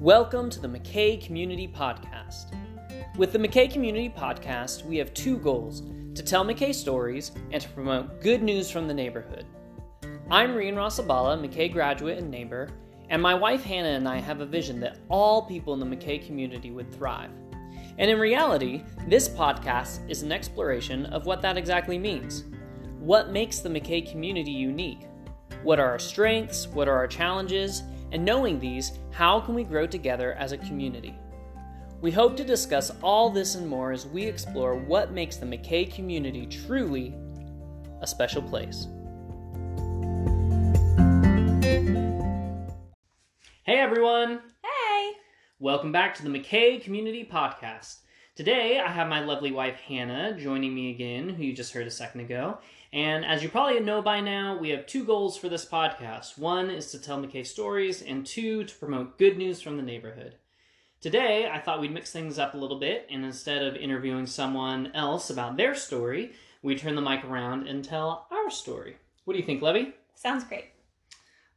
Welcome 0.00 0.48
to 0.48 0.60
the 0.60 0.66
McKay 0.66 1.22
Community 1.22 1.68
Podcast. 1.68 2.56
With 3.18 3.34
the 3.34 3.38
McKay 3.38 3.70
Community 3.70 4.08
Podcast, 4.08 4.82
we 4.86 4.96
have 4.96 5.12
two 5.12 5.36
goals 5.36 5.82
to 6.14 6.22
tell 6.22 6.42
McKay 6.42 6.74
stories 6.74 7.32
and 7.50 7.60
to 7.60 7.68
promote 7.68 8.22
good 8.22 8.42
news 8.42 8.70
from 8.70 8.88
the 8.88 8.94
neighborhood. 8.94 9.44
I'm 10.30 10.54
Rian 10.54 10.76
Rasabala, 10.76 11.38
McKay 11.38 11.70
graduate 11.70 12.16
and 12.16 12.30
neighbor, 12.30 12.70
and 13.10 13.20
my 13.20 13.34
wife 13.34 13.62
Hannah 13.62 13.90
and 13.90 14.08
I 14.08 14.20
have 14.20 14.40
a 14.40 14.46
vision 14.46 14.80
that 14.80 14.96
all 15.10 15.42
people 15.42 15.74
in 15.74 15.80
the 15.80 15.96
McKay 15.96 16.24
community 16.26 16.70
would 16.70 16.90
thrive. 16.90 17.32
And 17.98 18.10
in 18.10 18.18
reality, 18.18 18.82
this 19.06 19.28
podcast 19.28 20.08
is 20.08 20.22
an 20.22 20.32
exploration 20.32 21.04
of 21.12 21.26
what 21.26 21.42
that 21.42 21.58
exactly 21.58 21.98
means. 21.98 22.44
What 23.00 23.32
makes 23.32 23.58
the 23.58 23.68
McKay 23.68 24.10
community 24.10 24.50
unique? 24.50 25.02
What 25.62 25.78
are 25.78 25.90
our 25.90 25.98
strengths? 25.98 26.68
What 26.68 26.88
are 26.88 26.96
our 26.96 27.06
challenges? 27.06 27.82
And 28.12 28.24
knowing 28.24 28.58
these, 28.58 28.98
how 29.12 29.38
can 29.38 29.54
we 29.54 29.62
grow 29.62 29.86
together 29.86 30.32
as 30.32 30.50
a 30.50 30.58
community? 30.58 31.16
We 32.00 32.10
hope 32.10 32.36
to 32.38 32.44
discuss 32.44 32.90
all 33.02 33.30
this 33.30 33.54
and 33.54 33.68
more 33.68 33.92
as 33.92 34.04
we 34.04 34.24
explore 34.24 34.74
what 34.74 35.12
makes 35.12 35.36
the 35.36 35.46
McKay 35.46 35.94
community 35.94 36.46
truly 36.46 37.14
a 38.00 38.06
special 38.08 38.42
place. 38.42 38.88
Hey 43.62 43.78
everyone! 43.78 44.40
Hey! 44.64 45.12
Welcome 45.60 45.92
back 45.92 46.16
to 46.16 46.24
the 46.24 46.30
McKay 46.30 46.82
Community 46.82 47.28
Podcast. 47.30 47.98
Today 48.34 48.80
I 48.80 48.90
have 48.90 49.06
my 49.06 49.20
lovely 49.20 49.52
wife 49.52 49.76
Hannah 49.76 50.36
joining 50.36 50.74
me 50.74 50.90
again, 50.90 51.28
who 51.28 51.44
you 51.44 51.52
just 51.52 51.72
heard 51.72 51.86
a 51.86 51.90
second 51.92 52.22
ago. 52.22 52.58
And 52.92 53.24
as 53.24 53.42
you 53.42 53.48
probably 53.48 53.78
know 53.78 54.02
by 54.02 54.20
now, 54.20 54.58
we 54.58 54.70
have 54.70 54.86
two 54.86 55.04
goals 55.04 55.36
for 55.36 55.48
this 55.48 55.64
podcast. 55.64 56.36
One 56.36 56.70
is 56.70 56.90
to 56.90 56.98
tell 56.98 57.22
McKay 57.22 57.46
stories, 57.46 58.02
and 58.02 58.26
two, 58.26 58.64
to 58.64 58.74
promote 58.74 59.16
good 59.16 59.38
news 59.38 59.62
from 59.62 59.76
the 59.76 59.82
neighborhood. 59.82 60.34
Today, 61.00 61.48
I 61.48 61.60
thought 61.60 61.80
we'd 61.80 61.94
mix 61.94 62.10
things 62.10 62.38
up 62.38 62.54
a 62.54 62.58
little 62.58 62.80
bit, 62.80 63.06
and 63.08 63.24
instead 63.24 63.62
of 63.62 63.76
interviewing 63.76 64.26
someone 64.26 64.90
else 64.92 65.30
about 65.30 65.56
their 65.56 65.74
story, 65.76 66.32
we 66.62 66.74
turn 66.74 66.96
the 66.96 67.00
mic 67.00 67.24
around 67.24 67.68
and 67.68 67.84
tell 67.84 68.26
our 68.30 68.50
story. 68.50 68.96
What 69.24 69.34
do 69.34 69.38
you 69.38 69.46
think, 69.46 69.62
Levy? 69.62 69.94
Sounds 70.14 70.42
great. 70.42 70.66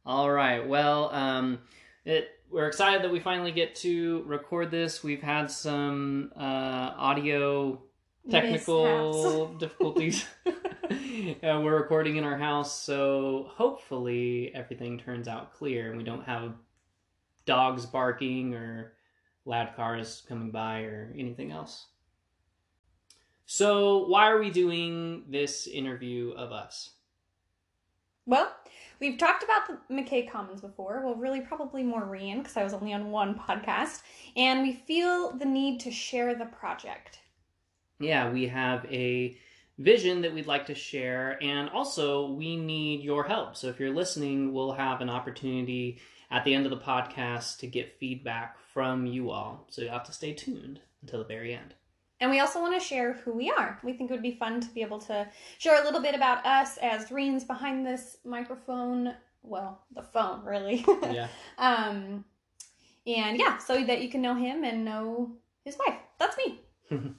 All 0.06 0.30
right. 0.30 0.66
Well, 0.66 1.10
um, 1.12 1.58
it, 2.04 2.28
we're 2.48 2.68
excited 2.68 3.02
that 3.02 3.10
we 3.10 3.18
finally 3.18 3.52
get 3.52 3.74
to 3.76 4.22
record 4.26 4.70
this. 4.70 5.02
We've 5.02 5.22
had 5.22 5.50
some 5.50 6.30
uh, 6.36 6.92
audio 6.96 7.82
technical 8.30 9.54
difficulties. 9.58 10.24
uh, 10.46 10.50
we're 11.42 11.76
recording 11.76 12.16
in 12.16 12.24
our 12.24 12.38
house, 12.38 12.80
so 12.80 13.50
hopefully 13.50 14.52
everything 14.54 14.98
turns 14.98 15.28
out 15.28 15.54
clear 15.54 15.88
and 15.88 15.98
we 15.98 16.04
don't 16.04 16.24
have 16.24 16.54
dogs 17.46 17.86
barking 17.86 18.54
or 18.54 18.92
loud 19.44 19.74
cars 19.76 20.22
coming 20.28 20.50
by 20.50 20.80
or 20.82 21.12
anything 21.16 21.52
else. 21.52 21.86
So, 23.46 24.06
why 24.06 24.30
are 24.30 24.38
we 24.38 24.50
doing 24.50 25.24
this 25.28 25.66
interview 25.66 26.30
of 26.30 26.50
us? 26.50 26.90
Well, 28.26 28.50
we've 29.00 29.18
talked 29.18 29.42
about 29.44 29.68
the 29.68 29.94
McKay 29.94 30.30
Commons 30.30 30.62
before. 30.62 31.02
Well, 31.04 31.14
really, 31.14 31.42
probably 31.42 31.82
more 31.82 32.02
Rian 32.02 32.38
because 32.38 32.56
I 32.56 32.64
was 32.64 32.72
only 32.72 32.94
on 32.94 33.10
one 33.10 33.34
podcast. 33.34 34.00
And 34.34 34.62
we 34.62 34.72
feel 34.72 35.36
the 35.36 35.44
need 35.44 35.80
to 35.80 35.90
share 35.90 36.34
the 36.34 36.46
project. 36.46 37.20
Yeah, 38.04 38.30
we 38.30 38.46
have 38.48 38.84
a 38.86 39.36
vision 39.78 40.22
that 40.22 40.32
we'd 40.32 40.46
like 40.46 40.66
to 40.66 40.74
share, 40.74 41.42
and 41.42 41.68
also 41.70 42.30
we 42.30 42.56
need 42.56 43.02
your 43.02 43.24
help. 43.24 43.56
So 43.56 43.68
if 43.68 43.80
you're 43.80 43.94
listening, 43.94 44.52
we'll 44.52 44.72
have 44.72 45.00
an 45.00 45.10
opportunity 45.10 45.98
at 46.30 46.44
the 46.44 46.54
end 46.54 46.66
of 46.66 46.70
the 46.70 46.84
podcast 46.84 47.58
to 47.58 47.66
get 47.66 47.98
feedback 47.98 48.58
from 48.72 49.06
you 49.06 49.30
all. 49.30 49.66
So 49.70 49.82
you 49.82 49.88
have 49.88 50.04
to 50.04 50.12
stay 50.12 50.32
tuned 50.32 50.80
until 51.02 51.20
the 51.20 51.24
very 51.24 51.54
end. 51.54 51.74
And 52.20 52.30
we 52.30 52.40
also 52.40 52.60
want 52.60 52.80
to 52.80 52.86
share 52.86 53.14
who 53.14 53.32
we 53.32 53.50
are. 53.50 53.78
We 53.82 53.92
think 53.92 54.10
it 54.10 54.14
would 54.14 54.22
be 54.22 54.36
fun 54.36 54.60
to 54.60 54.68
be 54.68 54.82
able 54.82 54.98
to 55.00 55.28
share 55.58 55.80
a 55.80 55.84
little 55.84 56.00
bit 56.00 56.14
about 56.14 56.44
us 56.46 56.78
as 56.78 57.10
Rian's 57.10 57.44
behind 57.44 57.84
this 57.84 58.18
microphone. 58.24 59.14
Well, 59.42 59.82
the 59.94 60.02
phone, 60.02 60.44
really. 60.44 60.84
Yeah. 61.02 61.28
um, 61.58 62.24
and 63.06 63.38
yeah, 63.38 63.58
so 63.58 63.84
that 63.84 64.00
you 64.00 64.08
can 64.08 64.22
know 64.22 64.34
him 64.34 64.64
and 64.64 64.84
know 64.84 65.32
his 65.64 65.76
wife. 65.78 65.98
That's 66.18 66.36
me. 66.38 66.60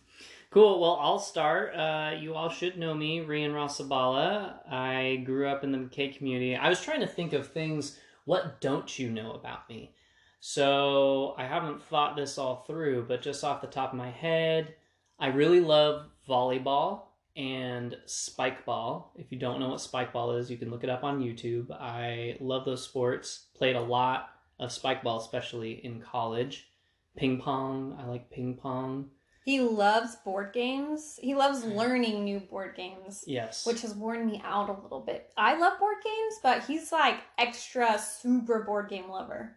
Cool. 0.55 0.79
Well, 0.79 0.97
I'll 1.01 1.19
start. 1.19 1.75
Uh, 1.75 2.11
you 2.17 2.33
all 2.33 2.47
should 2.47 2.77
know 2.77 2.93
me, 2.93 3.19
Rian 3.19 3.51
Rasabala. 3.51 4.53
I 4.71 5.21
grew 5.25 5.49
up 5.49 5.65
in 5.65 5.73
the 5.73 5.77
McKay 5.77 6.15
community. 6.15 6.55
I 6.55 6.69
was 6.69 6.81
trying 6.81 7.01
to 7.01 7.07
think 7.07 7.33
of 7.33 7.45
things. 7.45 7.99
What 8.23 8.61
don't 8.61 8.97
you 8.97 9.11
know 9.11 9.33
about 9.33 9.67
me? 9.67 9.93
So 10.39 11.35
I 11.37 11.43
haven't 11.43 11.83
thought 11.83 12.15
this 12.15 12.37
all 12.37 12.63
through, 12.65 13.03
but 13.05 13.21
just 13.21 13.43
off 13.43 13.59
the 13.59 13.67
top 13.67 13.91
of 13.91 13.97
my 13.97 14.09
head, 14.09 14.75
I 15.19 15.27
really 15.27 15.59
love 15.59 16.05
volleyball 16.25 17.07
and 17.35 17.97
spike 18.05 18.63
ball. 18.63 19.11
If 19.17 19.33
you 19.33 19.37
don't 19.37 19.59
know 19.59 19.71
what 19.71 19.81
spike 19.81 20.13
ball 20.13 20.37
is, 20.37 20.49
you 20.49 20.55
can 20.55 20.71
look 20.71 20.85
it 20.85 20.89
up 20.89 21.03
on 21.03 21.21
YouTube. 21.21 21.69
I 21.69 22.37
love 22.39 22.63
those 22.63 22.81
sports. 22.81 23.47
Played 23.57 23.75
a 23.75 23.81
lot 23.81 24.29
of 24.61 24.71
spike 24.71 25.03
ball, 25.03 25.19
especially 25.19 25.83
in 25.83 25.99
college. 25.99 26.69
Ping 27.17 27.41
pong. 27.41 27.97
I 27.99 28.05
like 28.05 28.31
ping 28.31 28.55
pong. 28.55 29.09
He 29.45 29.59
loves 29.59 30.15
board 30.15 30.53
games. 30.53 31.19
He 31.21 31.35
loves 31.35 31.61
hmm. 31.61 31.73
learning 31.73 32.23
new 32.23 32.39
board 32.39 32.75
games. 32.75 33.23
Yes. 33.27 33.63
Which 33.63 33.83
has 33.83 33.93
worn 33.93 34.25
me 34.25 34.41
out 34.43 34.69
a 34.69 34.81
little 34.81 35.01
bit. 35.01 35.31
I 35.37 35.55
love 35.55 35.79
board 35.79 35.97
games, 36.03 36.39
but 36.41 36.63
he's 36.63 36.91
like 36.91 37.19
extra 37.37 37.99
super 37.99 38.63
board 38.63 38.89
game 38.89 39.07
lover. 39.07 39.55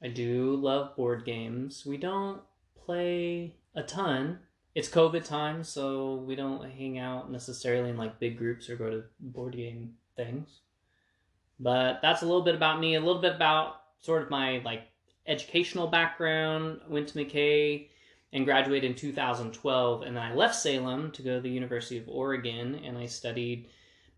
I 0.00 0.08
do 0.08 0.54
love 0.54 0.94
board 0.94 1.24
games. 1.24 1.84
We 1.84 1.96
don't 1.96 2.40
play 2.86 3.56
a 3.74 3.82
ton. 3.82 4.38
It's 4.76 4.88
COVID 4.88 5.24
time, 5.24 5.64
so 5.64 6.14
we 6.14 6.36
don't 6.36 6.70
hang 6.70 6.98
out 6.98 7.32
necessarily 7.32 7.90
in 7.90 7.96
like 7.96 8.20
big 8.20 8.38
groups 8.38 8.70
or 8.70 8.76
go 8.76 8.90
to 8.90 9.04
board 9.18 9.56
game 9.56 9.94
things. 10.16 10.60
But 11.58 11.98
that's 12.00 12.22
a 12.22 12.26
little 12.26 12.42
bit 12.42 12.54
about 12.54 12.78
me, 12.78 12.94
a 12.94 13.00
little 13.00 13.20
bit 13.20 13.34
about 13.34 13.80
sort 13.98 14.22
of 14.22 14.30
my 14.30 14.62
like 14.64 14.84
educational 15.26 15.88
background. 15.88 16.82
Went 16.88 17.08
to 17.08 17.18
McKay 17.18 17.88
and 18.32 18.44
graduated 18.44 18.90
in 18.90 18.96
2012 18.96 20.02
and 20.02 20.16
then 20.16 20.22
I 20.22 20.34
left 20.34 20.54
Salem 20.54 21.10
to 21.12 21.22
go 21.22 21.36
to 21.36 21.40
the 21.40 21.50
University 21.50 21.98
of 21.98 22.08
Oregon 22.08 22.80
and 22.84 22.96
I 22.96 23.06
studied 23.06 23.66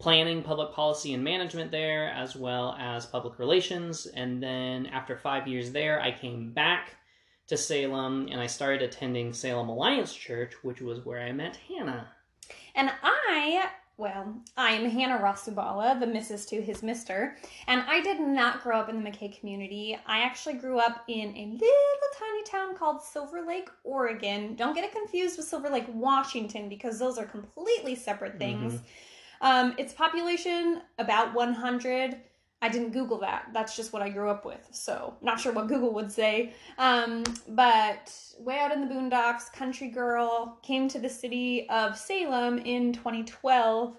planning, 0.02 0.42
public 0.42 0.72
policy, 0.72 1.14
and 1.14 1.22
management 1.22 1.70
there, 1.70 2.08
as 2.08 2.34
well 2.34 2.76
as 2.78 3.06
public 3.06 3.38
relations. 3.38 4.06
And 4.06 4.42
then 4.42 4.86
after 4.86 5.16
five 5.16 5.46
years 5.46 5.70
there, 5.70 6.00
I 6.00 6.10
came 6.10 6.50
back 6.50 6.96
to 7.46 7.56
Salem 7.56 8.28
and 8.30 8.40
I 8.40 8.48
started 8.48 8.82
attending 8.82 9.32
Salem 9.32 9.68
Alliance 9.68 10.12
Church, 10.12 10.54
which 10.62 10.80
was 10.80 11.04
where 11.04 11.20
I 11.20 11.30
met 11.30 11.56
Hannah. 11.68 12.08
And 12.74 12.90
I, 13.02 13.68
well, 13.96 14.34
I'm 14.56 14.88
Hannah 14.88 15.18
Rasubala, 15.18 15.98
the 16.00 16.06
Mrs. 16.06 16.48
to 16.48 16.60
his 16.60 16.82
Mister, 16.82 17.36
and 17.66 17.82
I 17.88 18.00
did 18.00 18.20
not 18.20 18.62
grow 18.62 18.80
up 18.80 18.88
in 18.88 19.02
the 19.02 19.10
McKay 19.10 19.38
community. 19.38 19.98
I 20.06 20.20
actually 20.22 20.54
grew 20.54 20.78
up 20.78 21.04
in 21.08 21.36
a 21.36 21.46
little 21.52 22.10
tiny 22.18 22.42
town 22.44 22.74
called 22.76 23.02
Silver 23.02 23.42
Lake, 23.42 23.68
Oregon. 23.84 24.54
Don't 24.54 24.74
get 24.74 24.84
it 24.84 24.92
confused 24.92 25.36
with 25.36 25.46
Silver 25.46 25.68
Lake, 25.68 25.86
Washington, 25.88 26.68
because 26.68 26.98
those 26.98 27.18
are 27.18 27.26
completely 27.26 27.94
separate 27.94 28.38
things. 28.38 28.74
Mhm. 28.74 28.80
Um, 29.42 29.74
its 29.76 29.92
population 29.92 30.82
about 30.98 31.34
100. 31.34 32.20
I 32.62 32.68
didn't 32.68 32.92
Google 32.92 33.18
that. 33.18 33.48
That's 33.52 33.74
just 33.74 33.92
what 33.92 34.02
I 34.02 34.08
grew 34.08 34.30
up 34.30 34.44
with. 34.44 34.68
So 34.70 35.16
not 35.20 35.40
sure 35.40 35.52
what 35.52 35.66
Google 35.66 35.92
would 35.94 36.12
say. 36.12 36.54
Um, 36.78 37.24
but 37.48 38.14
way 38.38 38.60
out 38.60 38.70
in 38.70 38.80
the 38.80 38.94
boondocks, 38.94 39.52
country 39.52 39.88
girl 39.88 40.58
came 40.62 40.86
to 40.88 41.00
the 41.00 41.08
city 41.08 41.68
of 41.68 41.98
Salem 41.98 42.58
in 42.58 42.92
2012. 42.92 43.98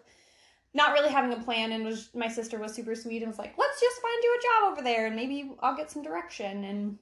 Not 0.74 0.94
really 0.94 1.09
having 1.09 1.34
a 1.34 1.44
plan, 1.44 1.74
and 1.74 1.85
was 1.85 2.09
my 2.16 2.29
sister 2.29 2.57
was 2.57 2.74
super 2.74 2.96
sweet 2.96 3.22
and 3.22 3.29
was 3.29 3.38
like, 3.38 3.53
"Let's 3.59 3.79
just 3.79 4.01
find 4.01 4.24
you 4.24 4.40
a 4.40 4.41
job 4.41 4.71
over 4.71 4.81
there, 4.81 5.06
and 5.06 5.16
maybe 5.16 5.51
I'll 5.59 5.75
get 5.75 5.92
some 5.92 6.01
direction." 6.01 6.63
And 6.63 6.98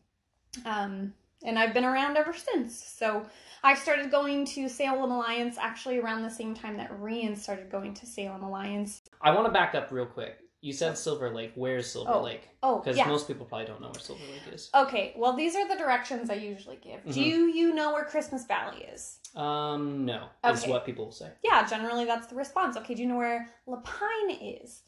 um, 0.65 1.13
and 1.43 1.57
I've 1.57 1.73
been 1.73 1.85
around 1.85 2.17
ever 2.17 2.33
since. 2.33 2.83
So 2.83 3.25
I 3.63 3.75
started 3.75 4.11
going 4.11 4.45
to 4.47 4.67
Salem 4.67 5.11
Alliance 5.11 5.57
actually 5.57 5.99
around 5.99 6.23
the 6.23 6.29
same 6.29 6.53
time 6.53 6.75
that 6.77 6.91
Rian 6.99 7.37
started 7.37 7.69
going 7.69 7.93
to 7.93 8.05
Salem 8.05 8.43
Alliance. 8.43 9.03
I 9.21 9.31
want 9.31 9.45
to 9.45 9.53
back 9.53 9.73
up 9.73 9.89
real 9.91 10.05
quick. 10.05 10.37
You 10.61 10.73
said 10.73 10.95
Silver 10.95 11.31
Lake. 11.31 11.53
Where's 11.55 11.91
Silver 11.91 12.13
Oh, 12.13 12.21
Lake? 12.21 12.47
Oh, 12.61 12.77
Because 12.79 12.95
yeah. 12.95 13.07
most 13.07 13.27
people 13.27 13.47
probably 13.47 13.65
don't 13.65 13.81
know 13.81 13.89
where 13.89 13.99
Silver 13.99 14.25
Lake 14.31 14.53
is. 14.53 14.69
Okay, 14.75 15.13
well, 15.17 15.33
these 15.35 15.55
are 15.55 15.67
the 15.67 15.75
directions 15.75 16.29
I 16.29 16.35
usually 16.35 16.75
give. 16.77 17.03
Do 17.03 17.19
Mhm. 17.49 17.53
you 17.55 17.73
know 17.73 17.93
where 17.93 18.05
Christmas 18.05 18.45
Valley 18.45 18.83
is? 18.83 19.19
Um, 19.35 20.05
no, 20.05 20.29
is 20.45 20.67
what 20.67 20.85
people 20.85 21.05
will 21.05 21.11
say. 21.11 21.31
Yeah, 21.43 21.67
generally 21.67 22.05
that's 22.05 22.27
the 22.27 22.35
response. 22.35 22.77
Okay, 22.77 22.93
do 22.93 23.01
you 23.01 23.07
know 23.07 23.17
where 23.17 23.49
La 23.65 23.77
Pine 23.77 24.29
is? 24.29 24.83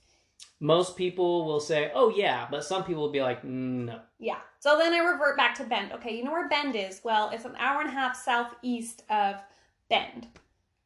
Most 0.59 0.95
people 0.95 1.45
will 1.45 1.59
say, 1.59 1.91
"Oh 1.95 2.09
yeah," 2.09 2.47
but 2.51 2.63
some 2.63 2.83
people 2.83 3.01
will 3.01 3.11
be 3.11 3.21
like, 3.23 3.41
"Mm, 3.41 3.85
"No." 3.85 4.01
Yeah. 4.19 4.39
So 4.59 4.77
then 4.77 4.93
I 4.93 4.99
revert 4.99 5.35
back 5.37 5.55
to 5.55 5.63
Bend. 5.63 5.91
Okay, 5.93 6.15
you 6.15 6.23
know 6.23 6.31
where 6.31 6.47
Bend 6.47 6.75
is? 6.75 7.01
Well, 7.03 7.29
it's 7.31 7.45
an 7.45 7.55
hour 7.57 7.81
and 7.81 7.89
a 7.89 7.93
half 7.93 8.15
southeast 8.15 9.03
of 9.09 9.41
Bend. 9.89 10.27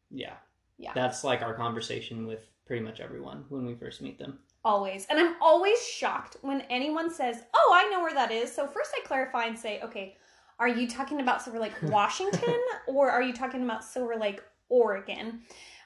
Yeah. 0.10 0.38
Yeah. 0.78 0.94
That's 0.94 1.24
like 1.24 1.42
our 1.42 1.54
conversation 1.56 2.26
with 2.26 2.48
pretty 2.66 2.84
much 2.84 3.00
everyone 3.00 3.46
when 3.50 3.66
we 3.66 3.76
first 3.76 4.02
meet 4.02 4.18
them. 4.18 4.40
Always. 4.64 5.06
And 5.10 5.20
I'm 5.20 5.36
always 5.42 5.86
shocked 5.86 6.38
when 6.42 6.62
anyone 6.70 7.12
says, 7.12 7.44
"Oh, 7.54 7.72
I 7.76 7.90
know 7.90 8.02
where 8.02 8.14
that 8.14 8.32
is." 8.32 8.54
So 8.54 8.68
first 8.68 8.92
I 8.96 9.06
clarify 9.06 9.46
and 9.46 9.58
say, 9.58 9.82
"Okay, 9.82 10.18
are 10.60 10.68
you 10.68 10.88
talking 10.88 11.22
about 11.22 11.42
Silver 11.42 11.60
Lake, 11.60 11.74
Washington, 11.84 12.60
or 12.88 13.10
are 13.10 13.22
you 13.22 13.34
talking 13.34 13.64
about 13.64 13.84
Silver 13.84 14.16
Lake, 14.16 14.42
Oregon?" 14.70 15.42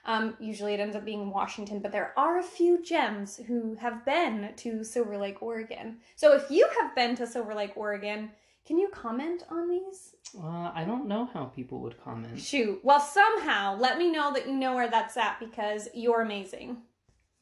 Um, 0.06 0.35
usually 0.39 0.73
it 0.73 0.79
ends 0.79 0.95
up 0.95 1.06
being 1.06 1.29
Washington, 1.29 1.79
but 1.79 1.91
there 1.91 2.13
are 2.18 2.39
a 2.39 2.44
few 2.44 2.81
gems 2.83 3.38
who 3.38 3.75
have 3.75 4.03
been 4.03 4.53
to 4.57 4.83
Silver 4.83 5.18
Lake, 5.18 5.44
Oregon. 5.44 5.97
So 6.15 6.33
if 6.33 6.50
you 6.50 6.68
have 6.79 6.95
been 6.95 7.15
to 7.18 7.27
Silver 7.27 7.53
Lake, 7.53 7.73
Oregon, 7.75 8.31
can 8.65 8.77
you 8.77 8.89
comment 8.89 9.44
on 9.50 9.69
these? 9.69 10.15
Uh, 10.35 10.71
I 10.73 10.83
don't 10.85 11.07
know 11.07 11.29
how 11.33 11.45
people 11.45 11.79
would 11.81 12.01
comment. 12.01 12.39
Shoot. 12.39 12.79
Well, 12.83 13.00
somehow 13.00 13.77
let 13.77 13.97
me 13.97 14.12
know 14.12 14.33
that 14.33 14.47
you 14.47 14.53
know 14.53 14.75
where 14.75 14.89
that's 14.89 15.18
at 15.18 15.39
because 15.39 15.89
you're 15.94 16.21
amazing. 16.21 16.77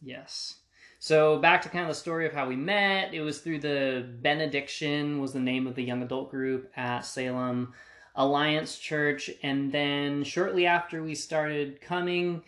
Yes. 0.01 0.55
So 1.01 1.39
back 1.39 1.61
to 1.61 1.69
kind 1.69 1.83
of 1.83 1.89
the 1.89 1.95
story 1.95 2.25
of 2.25 2.33
how 2.33 2.47
we 2.47 2.57
met. 2.57 3.13
It 3.13 3.21
was 3.21 3.39
through 3.39 3.59
the 3.59 4.05
Benediction 4.21 5.21
was 5.21 5.31
the 5.31 5.39
name 5.39 5.65
of 5.65 5.75
the 5.75 5.83
young 5.83 6.03
adult 6.03 6.29
group 6.29 6.69
at 6.75 7.05
Salem 7.05 7.73
Alliance 8.15 8.77
Church, 8.77 9.31
and 9.41 9.71
then 9.71 10.25
shortly 10.25 10.65
after 10.65 11.01
we 11.01 11.15
started 11.15 11.79
coming, 11.79 12.43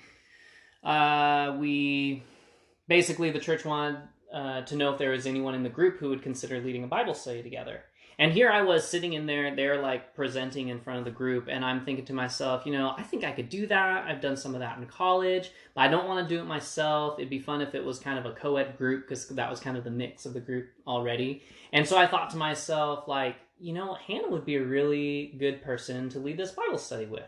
uh, 0.84 1.56
we 1.60 2.24
basically 2.90 3.32
the 3.32 3.40
church 3.40 3.64
wanted 3.64 4.02
uh, 4.34 4.62
to 4.64 4.76
know 4.76 4.92
if 4.92 5.00
there 5.00 5.12
was 5.12 5.26
anyone 5.26 5.56
in 5.56 5.64
the 5.64 5.70
group 5.70 5.98
who 5.98 6.10
would 6.10 6.22
consider 6.22 6.60
leading 6.60 6.84
a 6.84 6.88
Bible 6.88 7.14
study 7.14 7.42
together. 7.42 7.84
And 8.22 8.32
here 8.32 8.52
I 8.52 8.62
was 8.62 8.88
sitting 8.88 9.14
in 9.14 9.26
there, 9.26 9.56
they're 9.56 9.82
like 9.82 10.14
presenting 10.14 10.68
in 10.68 10.80
front 10.80 11.00
of 11.00 11.06
the 11.06 11.12
group, 11.12 11.48
and 11.50 11.66
I'm 11.66 11.84
thinking 11.84 12.06
to 12.06 12.14
myself, 12.14 12.68
you 12.68 12.72
know, 12.72 12.94
I 12.96 13.02
think 13.02 13.24
I 13.24 13.32
could 13.32 13.50
do 13.50 13.66
that. 13.66 14.06
I've 14.06 14.22
done 14.22 14.38
some 14.38 14.54
of 14.54 14.60
that 14.60 14.78
in 14.78 14.86
college, 14.86 15.50
but 15.74 15.82
I 15.82 15.88
don't 15.88 16.08
want 16.08 16.30
to 16.30 16.36
do 16.36 16.40
it 16.40 16.46
myself. 16.46 17.18
It'd 17.18 17.32
be 17.32 17.40
fun 17.40 17.62
if 17.62 17.74
it 17.74 17.84
was 17.84 17.98
kind 17.98 18.20
of 18.20 18.28
a 18.28 18.36
co 18.36 18.58
ed 18.58 18.78
group 18.78 19.10
because 19.10 19.28
that 19.30 19.50
was 19.50 19.60
kind 19.60 19.76
of 19.76 19.84
the 19.84 19.90
mix 19.90 20.28
of 20.28 20.36
the 20.36 20.40
group 20.40 20.70
already. 20.86 21.42
And 21.74 21.88
so 21.88 21.98
I 21.98 22.06
thought 22.06 22.30
to 22.30 22.38
myself, 22.38 23.08
like, 23.08 23.38
you 23.60 23.74
know, 23.74 23.96
Hannah 23.96 24.30
would 24.30 24.46
be 24.46 24.58
a 24.58 24.64
really 24.64 25.34
good 25.40 25.64
person 25.64 26.08
to 26.10 26.20
lead 26.20 26.38
this 26.38 26.52
Bible 26.52 26.78
study 26.78 27.08
with. 27.08 27.28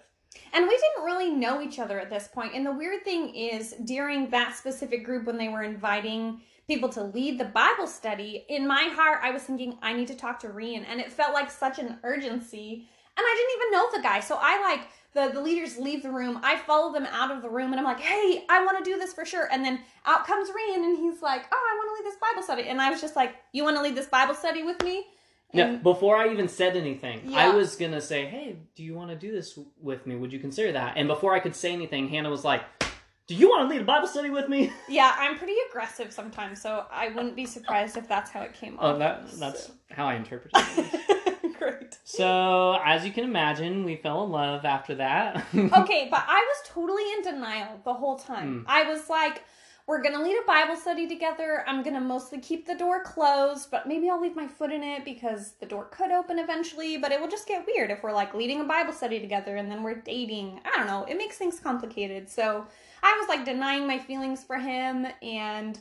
And 0.54 0.68
we 0.68 0.78
didn't 0.78 1.06
really 1.06 1.32
know 1.32 1.60
each 1.60 1.80
other 1.80 2.00
at 2.00 2.12
this 2.12 2.28
point. 2.28 2.54
And 2.54 2.64
the 2.64 2.72
weird 2.72 3.04
thing 3.04 3.34
is, 3.34 3.74
during 3.84 4.30
that 4.30 4.56
specific 4.56 5.04
group, 5.06 5.26
when 5.26 5.40
they 5.40 5.48
were 5.48 5.64
inviting 5.64 6.42
people 6.74 6.90
to 6.90 7.04
lead 7.04 7.40
the 7.40 7.46
Bible 7.46 7.86
study, 7.86 8.46
in 8.50 8.68
my 8.68 8.90
heart, 8.96 9.20
I 9.22 9.30
was 9.32 9.44
thinking, 9.44 9.78
I 9.82 9.94
need 9.94 10.08
to 10.08 10.16
talk 10.16 10.40
to 10.40 10.48
Rian. 10.48 10.86
And 10.88 11.00
it 11.00 11.12
felt 11.12 11.34
like 11.34 11.52
such 11.52 11.78
an 11.78 12.00
urgency. 12.04 12.88
And 13.16 13.24
I 13.24 13.36
didn't 13.38 13.62
even 13.62 13.72
know 13.72 13.92
the 13.96 14.02
guy. 14.02 14.20
So 14.20 14.40
I 14.42 14.60
like, 14.62 14.88
the, 15.14 15.32
the 15.32 15.42
leaders 15.42 15.78
leave 15.78 16.02
the 16.02 16.10
room. 16.10 16.40
I 16.42 16.58
follow 16.58 16.92
them 16.92 17.06
out 17.12 17.30
of 17.30 17.44
the 17.44 17.50
room 17.50 17.72
and 17.72 17.80
I'm 17.80 17.86
like, 17.86 18.00
hey, 18.00 18.46
I 18.50 18.66
want 18.66 18.84
to 18.84 18.84
do 18.84 18.98
this 18.98 19.14
for 19.14 19.26
sure. 19.26 19.48
And 19.52 19.64
then 19.64 19.80
out 20.08 20.26
comes 20.26 20.50
Rian 20.50 20.78
and 20.78 20.98
he's 20.98 21.22
like, 21.22 21.46
oh, 21.52 21.70
I 21.72 21.78
want 21.78 21.90
to 21.90 22.04
lead 22.04 22.12
this 22.12 22.20
Bible 22.20 22.42
study. 22.42 22.64
And 22.68 22.82
I 22.82 22.90
was 22.90 23.00
just 23.00 23.16
like, 23.16 23.36
you 23.52 23.64
want 23.64 23.78
to 23.78 23.84
lead 23.84 23.96
this 23.96 24.08
Bible 24.08 24.34
study 24.34 24.64
with 24.64 24.82
me? 24.84 25.06
Yeah, 25.56 25.76
before 25.76 26.18
I 26.18 26.32
even 26.32 26.48
said 26.48 26.76
anything, 26.76 27.22
yeah. 27.26 27.38
I 27.38 27.50
was 27.50 27.76
gonna 27.76 28.02
say, 28.02 28.26
"Hey, 28.26 28.56
do 28.76 28.82
you 28.82 28.96
want 28.96 29.12
to 29.12 29.16
do 29.16 29.32
this 29.32 29.60
with 29.80 30.08
me? 30.08 30.16
Would 30.16 30.34
you 30.34 30.40
consider 30.40 30.72
that?" 30.72 30.94
And 30.98 31.08
before 31.08 31.36
I 31.36 31.40
could 31.40 31.56
say 31.56 31.72
anything, 31.72 32.08
Hannah 32.08 32.32
was 32.32 32.44
like, 32.44 32.64
"Do 33.28 33.36
you 33.36 33.50
want 33.50 33.68
to 33.68 33.74
lead 33.74 33.82
a 33.82 33.86
Bible 33.86 34.08
study 34.08 34.30
with 34.30 34.50
me?" 34.50 34.72
Yeah, 34.90 35.16
I'm 35.18 35.38
pretty 35.38 35.56
aggressive 35.70 36.12
sometimes, 36.12 36.62
so 36.62 36.86
I 36.92 37.10
wouldn't 37.10 37.36
be 37.36 37.46
surprised 37.46 37.98
if 37.98 38.08
that's 38.08 38.32
how 38.32 38.42
it 38.42 38.54
came 38.54 38.78
off. 38.80 38.96
Oh, 38.96 39.00
that 39.00 39.32
that's 39.40 39.68
so. 39.68 39.74
how 39.90 40.08
I 40.08 40.16
interpret 40.16 40.52
it. 40.56 41.58
Great. 41.58 41.98
So, 42.04 42.78
as 42.84 43.06
you 43.06 43.12
can 43.12 43.24
imagine, 43.24 43.86
we 43.86 43.96
fell 43.96 44.24
in 44.26 44.32
love 44.32 44.66
after 44.66 44.96
that. 44.96 45.46
okay, 45.56 46.08
but 46.12 46.24
I 46.28 46.40
was 46.40 46.58
totally 46.66 47.04
in 47.18 47.24
denial 47.24 47.80
the 47.86 47.94
whole 47.94 48.18
time. 48.18 48.62
Mm. 48.62 48.64
I 48.68 48.84
was 48.84 49.10
like 49.10 49.44
we're 49.86 50.02
going 50.02 50.16
to 50.16 50.22
lead 50.22 50.38
a 50.38 50.48
Bible 50.48 50.78
study 50.78 51.08
together. 51.08 51.66
I'm 51.68 51.84
going 51.84 51.96
to 51.96 52.00
mostly 52.02 52.40
keep 52.40 52.66
the 52.66 52.76
door 52.76 53.04
closed, 53.04 53.70
but 53.70 53.86
maybe 53.86 54.10
I'll 54.10 54.22
leave 54.22 54.36
my 54.36 54.48
foot 54.48 54.72
in 54.72 54.82
it 54.82 55.04
because 55.04 55.54
the 55.60 55.66
door 55.66 55.90
could 55.92 56.10
open 56.10 56.40
eventually, 56.40 56.98
but 56.98 57.12
it 57.12 57.20
will 57.20 57.28
just 57.28 57.48
get 57.48 57.66
weird 57.68 57.92
if 57.92 58.02
we're 58.02 58.14
like 58.14 58.34
leading 58.34 58.62
a 58.62 58.64
Bible 58.64 58.94
study 58.94 59.20
together 59.20 59.58
and 59.58 59.70
then 59.70 59.84
we're 59.84 59.96
dating. 60.02 60.62
I 60.64 60.78
don't 60.78 60.88
know. 60.88 61.04
It 61.04 61.18
makes 61.18 61.38
things 61.38 61.60
complicated. 61.60 62.30
So 62.30 62.66
I 63.04 63.18
was 63.20 63.28
like 63.28 63.46
denying 63.46 63.86
my 63.86 64.00
feelings 64.00 64.44
for 64.44 64.58
him 64.58 65.06
and. 65.22 65.80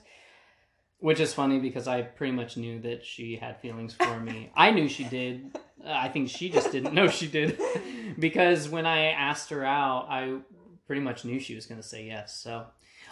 Which 0.99 1.21
is 1.21 1.33
funny 1.33 1.59
because 1.59 1.89
I 1.89 2.03
pretty 2.03 2.33
much 2.33 2.57
knew 2.57 2.81
that 2.81 3.05
she 3.05 3.37
had 3.37 3.61
feelings 3.61 3.95
for 3.95 4.21
me. 4.21 4.51
I 4.55 4.71
knew 4.71 4.89
she 4.89 5.05
did. 5.05 5.57
I 5.85 6.09
think 6.09 6.29
she 6.29 6.49
just 6.49 6.71
didn't 6.71 6.95
know 6.95 7.09
she 7.09 7.27
did. 7.27 7.59
because 8.19 8.69
when 8.69 8.87
I 8.87 9.07
asked 9.07 9.51
her 9.51 9.65
out, 9.65 10.07
I 10.09 10.39
pretty 10.87 11.01
much 11.03 11.25
knew 11.25 11.41
she 11.41 11.55
was 11.55 11.67
going 11.67 11.81
to 11.81 11.87
say 11.87 12.07
yes. 12.07 12.37
So 12.37 12.67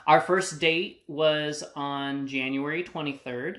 our 0.06 0.20
first 0.20 0.60
date 0.60 1.02
was 1.08 1.64
on 1.74 2.26
January 2.26 2.84
23rd. 2.84 3.58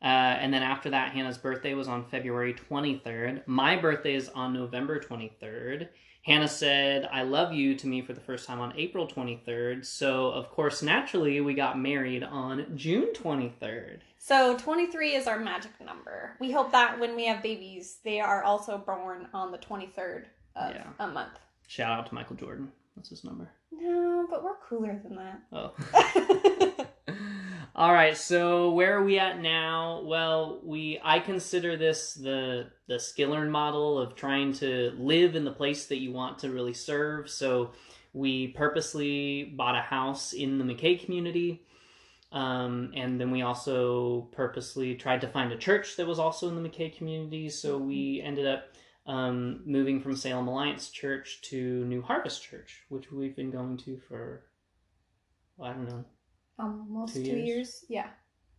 Uh, 0.00 0.04
and 0.04 0.54
then 0.54 0.62
after 0.62 0.90
that, 0.90 1.12
Hannah's 1.12 1.38
birthday 1.38 1.74
was 1.74 1.88
on 1.88 2.04
February 2.04 2.54
23rd. 2.54 3.46
My 3.46 3.76
birthday 3.76 4.14
is 4.14 4.28
on 4.28 4.52
November 4.52 5.00
23rd. 5.00 5.88
Hannah 6.28 6.46
said, 6.46 7.08
I 7.10 7.22
love 7.22 7.54
you 7.54 7.74
to 7.76 7.86
me 7.86 8.02
for 8.02 8.12
the 8.12 8.20
first 8.20 8.46
time 8.46 8.60
on 8.60 8.74
April 8.76 9.08
23rd. 9.08 9.86
So, 9.86 10.26
of 10.26 10.50
course, 10.50 10.82
naturally, 10.82 11.40
we 11.40 11.54
got 11.54 11.78
married 11.78 12.22
on 12.22 12.66
June 12.76 13.14
23rd. 13.14 14.00
So, 14.18 14.58
23 14.58 15.14
is 15.14 15.26
our 15.26 15.38
magic 15.38 15.70
number. 15.80 16.36
We 16.38 16.52
hope 16.52 16.70
that 16.72 17.00
when 17.00 17.16
we 17.16 17.24
have 17.24 17.42
babies, 17.42 18.00
they 18.04 18.20
are 18.20 18.44
also 18.44 18.76
born 18.76 19.28
on 19.32 19.52
the 19.52 19.58
23rd 19.58 20.24
of 20.54 20.74
yeah. 20.74 20.84
a 20.98 21.08
month. 21.08 21.38
Shout 21.66 21.98
out 21.98 22.06
to 22.08 22.14
Michael 22.14 22.36
Jordan. 22.36 22.72
What's 22.92 23.08
his 23.08 23.24
number? 23.24 23.48
No, 23.72 24.26
but 24.28 24.44
we're 24.44 24.56
cooler 24.68 25.00
than 25.02 25.16
that. 25.16 25.40
Oh. 25.50 26.67
All 27.78 27.92
right, 27.92 28.16
so 28.16 28.72
where 28.72 28.96
are 28.96 29.04
we 29.04 29.20
at 29.20 29.40
now? 29.40 30.02
Well, 30.04 30.58
we 30.64 30.98
I 31.00 31.20
consider 31.20 31.76
this 31.76 32.12
the 32.12 32.72
the 32.88 32.96
Skillern 32.96 33.50
model 33.50 34.00
of 34.00 34.16
trying 34.16 34.52
to 34.54 34.92
live 34.98 35.36
in 35.36 35.44
the 35.44 35.52
place 35.52 35.86
that 35.86 35.98
you 35.98 36.10
want 36.10 36.40
to 36.40 36.50
really 36.50 36.74
serve. 36.74 37.30
So 37.30 37.70
we 38.12 38.48
purposely 38.48 39.44
bought 39.56 39.76
a 39.76 39.80
house 39.80 40.32
in 40.32 40.58
the 40.58 40.64
McKay 40.64 40.98
community. 41.00 41.62
Um, 42.32 42.90
and 42.96 43.20
then 43.20 43.30
we 43.30 43.42
also 43.42 44.22
purposely 44.32 44.96
tried 44.96 45.20
to 45.20 45.28
find 45.28 45.52
a 45.52 45.56
church 45.56 45.94
that 45.98 46.06
was 46.08 46.18
also 46.18 46.48
in 46.48 46.60
the 46.60 46.68
McKay 46.68 46.92
community. 46.92 47.48
So 47.48 47.78
we 47.78 48.20
ended 48.24 48.48
up 48.48 48.74
um, 49.06 49.60
moving 49.64 50.00
from 50.00 50.16
Salem 50.16 50.48
Alliance 50.48 50.90
Church 50.90 51.42
to 51.42 51.84
New 51.84 52.02
Harvest 52.02 52.42
Church, 52.42 52.82
which 52.88 53.12
we've 53.12 53.36
been 53.36 53.52
going 53.52 53.76
to 53.76 54.00
for, 54.08 54.42
well, 55.56 55.70
I 55.70 55.74
don't 55.74 55.88
know, 55.88 56.04
almost 56.58 57.14
two, 57.14 57.22
two 57.22 57.36
years? 57.36 57.46
years? 57.46 57.84
Yeah. 57.88 58.08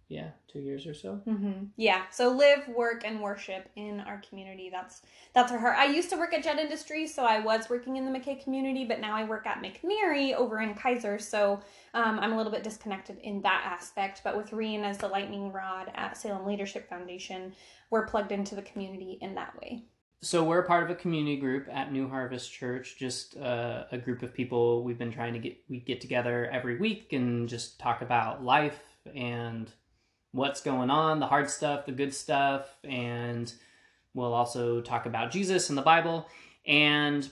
Yeah, 0.09 0.29
two 0.51 0.57
years 0.59 0.87
or 0.87 0.95
so. 0.95 1.21
Mm-hmm. 1.27 1.65
Yeah. 1.77 2.01
So 2.09 2.31
live, 2.31 2.67
work, 2.67 3.03
and 3.05 3.21
worship 3.21 3.69
in 3.75 3.99
our 3.99 4.19
community. 4.27 4.67
That's 4.71 5.03
that's 5.35 5.51
our 5.51 5.59
heart. 5.59 5.77
I 5.77 5.85
used 5.85 6.09
to 6.09 6.17
work 6.17 6.33
at 6.33 6.43
Jet 6.43 6.57
Industries, 6.57 7.13
so 7.13 7.25
I 7.25 7.39
was 7.39 7.69
working 7.69 7.95
in 7.95 8.11
the 8.11 8.19
McKay 8.19 8.43
community, 8.43 8.85
but 8.85 8.99
now 8.99 9.15
I 9.15 9.23
work 9.23 9.45
at 9.45 9.61
McNary 9.61 10.33
over 10.33 10.61
in 10.61 10.73
Keizer. 10.73 11.21
So 11.21 11.59
um, 11.93 12.19
I'm 12.19 12.33
a 12.33 12.37
little 12.37 12.51
bit 12.51 12.63
disconnected 12.63 13.19
in 13.19 13.43
that 13.43 13.61
aspect. 13.63 14.21
But 14.23 14.35
with 14.35 14.49
Rian 14.49 14.83
as 14.83 14.97
the 14.97 15.07
lightning 15.07 15.51
rod 15.51 15.91
at 15.93 16.17
Salem 16.17 16.47
Leadership 16.47 16.89
Foundation, 16.89 17.53
we're 17.91 18.07
plugged 18.07 18.31
into 18.31 18.55
the 18.55 18.63
community 18.63 19.19
in 19.21 19.35
that 19.35 19.61
way 19.61 19.83
so 20.21 20.43
we're 20.43 20.63
part 20.63 20.83
of 20.83 20.89
a 20.89 20.95
community 20.95 21.37
group 21.37 21.67
at 21.71 21.93
New 21.93 22.09
Harvest 22.09 22.51
Church, 22.51 22.97
just 22.97 23.37
uh, 23.37 23.85
a 23.91 23.97
group 23.97 24.21
of 24.21 24.33
people. 24.33 24.83
We've 24.83 24.97
been 24.97 25.13
trying 25.13 25.33
to 25.33 25.39
get 25.39 25.57
we 25.69 25.79
get 25.79 26.01
together 26.01 26.49
every 26.51 26.77
week 26.77 27.13
and 27.13 27.47
just 27.47 27.79
talk 27.79 28.01
about 28.01 28.43
life 28.43 28.79
and 29.15 29.71
what's 30.31 30.61
going 30.61 30.89
on, 30.89 31.19
the 31.19 31.27
hard 31.27 31.49
stuff, 31.49 31.85
the 31.85 31.93
good 31.93 32.13
stuff, 32.13 32.67
and 32.83 33.51
we'll 34.13 34.33
also 34.33 34.81
talk 34.81 35.05
about 35.05 35.31
Jesus 35.31 35.69
and 35.69 35.77
the 35.77 35.83
Bible. 35.83 36.27
And 36.65 37.29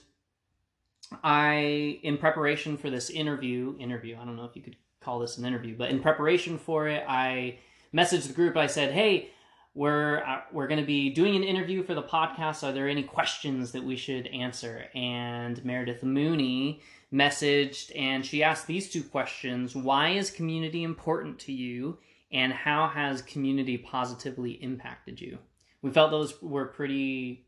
I, 1.22 2.00
in 2.02 2.16
preparation 2.16 2.78
for 2.78 2.88
this 2.88 3.10
interview, 3.10 3.76
interview, 3.78 4.16
I 4.20 4.24
don't 4.24 4.36
know 4.36 4.46
if 4.46 4.56
you 4.56 4.62
could 4.62 4.76
call 5.00 5.18
this 5.18 5.36
an 5.36 5.44
interview, 5.44 5.76
but 5.76 5.90
in 5.90 6.00
preparation 6.00 6.56
for 6.56 6.88
it, 6.88 7.04
I 7.06 7.58
messaged 7.94 8.28
the 8.28 8.32
group. 8.32 8.56
I 8.56 8.66
said, 8.66 8.92
"Hey." 8.92 9.30
We're 9.78 10.24
uh, 10.24 10.40
we're 10.50 10.66
going 10.66 10.80
to 10.80 10.86
be 10.86 11.08
doing 11.08 11.36
an 11.36 11.44
interview 11.44 11.84
for 11.84 11.94
the 11.94 12.02
podcast. 12.02 12.64
Are 12.64 12.72
there 12.72 12.88
any 12.88 13.04
questions 13.04 13.70
that 13.70 13.84
we 13.84 13.94
should 13.94 14.26
answer? 14.26 14.86
And 14.92 15.64
Meredith 15.64 16.02
Mooney 16.02 16.80
messaged 17.12 17.92
and 17.96 18.26
she 18.26 18.42
asked 18.42 18.66
these 18.66 18.90
two 18.90 19.04
questions: 19.04 19.76
Why 19.76 20.10
is 20.10 20.32
community 20.32 20.82
important 20.82 21.38
to 21.40 21.52
you, 21.52 21.98
and 22.32 22.52
how 22.52 22.88
has 22.88 23.22
community 23.22 23.78
positively 23.78 24.60
impacted 24.60 25.20
you? 25.20 25.38
We 25.80 25.92
felt 25.92 26.10
those 26.10 26.42
were 26.42 26.66
pretty 26.66 27.46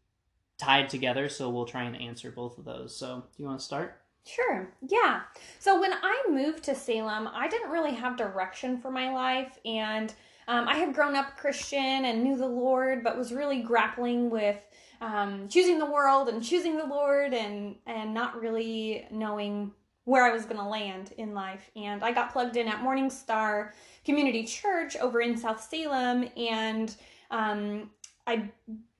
tied 0.56 0.88
together, 0.88 1.28
so 1.28 1.50
we'll 1.50 1.66
try 1.66 1.82
and 1.82 2.00
answer 2.00 2.30
both 2.30 2.58
of 2.58 2.64
those. 2.64 2.94
So, 2.96 3.24
do 3.36 3.42
you 3.42 3.48
want 3.48 3.58
to 3.58 3.64
start? 3.64 4.02
Sure. 4.24 4.72
Yeah. 4.86 5.22
So 5.58 5.80
when 5.80 5.94
I 5.94 6.22
moved 6.28 6.62
to 6.64 6.76
Salem, 6.76 7.28
I 7.32 7.48
didn't 7.48 7.70
really 7.70 7.94
have 7.94 8.16
direction 8.16 8.78
for 8.78 8.90
my 8.90 9.12
life 9.12 9.58
and 9.64 10.14
um, 10.50 10.66
I 10.66 10.78
had 10.78 10.92
grown 10.92 11.14
up 11.14 11.36
Christian 11.36 12.04
and 12.04 12.24
knew 12.24 12.36
the 12.36 12.48
Lord, 12.48 13.04
but 13.04 13.16
was 13.16 13.32
really 13.32 13.62
grappling 13.62 14.30
with 14.30 14.56
um, 15.00 15.46
choosing 15.48 15.78
the 15.78 15.86
world 15.86 16.28
and 16.28 16.42
choosing 16.42 16.76
the 16.76 16.84
Lord 16.84 17.32
and 17.32 17.76
and 17.86 18.12
not 18.12 18.38
really 18.40 19.06
knowing 19.12 19.70
where 20.06 20.24
I 20.24 20.32
was 20.32 20.44
going 20.46 20.56
to 20.56 20.64
land 20.64 21.12
in 21.18 21.34
life. 21.34 21.70
And 21.76 22.02
I 22.02 22.10
got 22.10 22.32
plugged 22.32 22.56
in 22.56 22.66
at 22.66 22.82
Morning 22.82 23.10
Star 23.10 23.74
Community 24.04 24.44
Church 24.44 24.96
over 24.96 25.20
in 25.20 25.36
South 25.36 25.62
Salem, 25.62 26.28
and 26.36 26.96
um, 27.30 27.88
I 28.26 28.50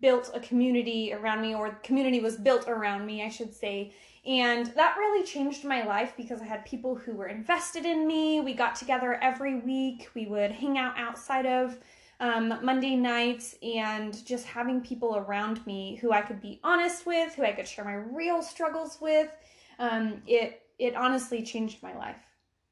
built 0.00 0.30
a 0.32 0.38
community 0.38 1.12
around 1.12 1.42
me, 1.42 1.56
or 1.56 1.70
community 1.82 2.20
was 2.20 2.36
built 2.36 2.68
around 2.68 3.04
me, 3.06 3.24
I 3.24 3.28
should 3.28 3.52
say. 3.52 3.92
And 4.26 4.66
that 4.76 4.96
really 4.98 5.24
changed 5.24 5.64
my 5.64 5.84
life 5.84 6.12
because 6.16 6.42
I 6.42 6.44
had 6.44 6.64
people 6.66 6.94
who 6.94 7.14
were 7.14 7.28
invested 7.28 7.86
in 7.86 8.06
me. 8.06 8.40
We 8.40 8.52
got 8.52 8.74
together 8.74 9.14
every 9.22 9.60
week. 9.60 10.10
We 10.14 10.26
would 10.26 10.50
hang 10.50 10.76
out 10.76 10.98
outside 10.98 11.46
of 11.46 11.78
um, 12.20 12.58
Monday 12.62 12.96
nights 12.96 13.56
and 13.62 14.24
just 14.26 14.44
having 14.44 14.82
people 14.82 15.16
around 15.16 15.66
me 15.66 15.96
who 15.96 16.12
I 16.12 16.20
could 16.20 16.40
be 16.40 16.60
honest 16.62 17.06
with, 17.06 17.34
who 17.34 17.44
I 17.44 17.52
could 17.52 17.66
share 17.66 17.84
my 17.84 17.94
real 17.94 18.42
struggles 18.42 18.98
with. 19.00 19.30
Um, 19.78 20.22
it 20.26 20.62
it 20.78 20.94
honestly 20.94 21.42
changed 21.42 21.82
my 21.82 21.96
life. 21.96 22.22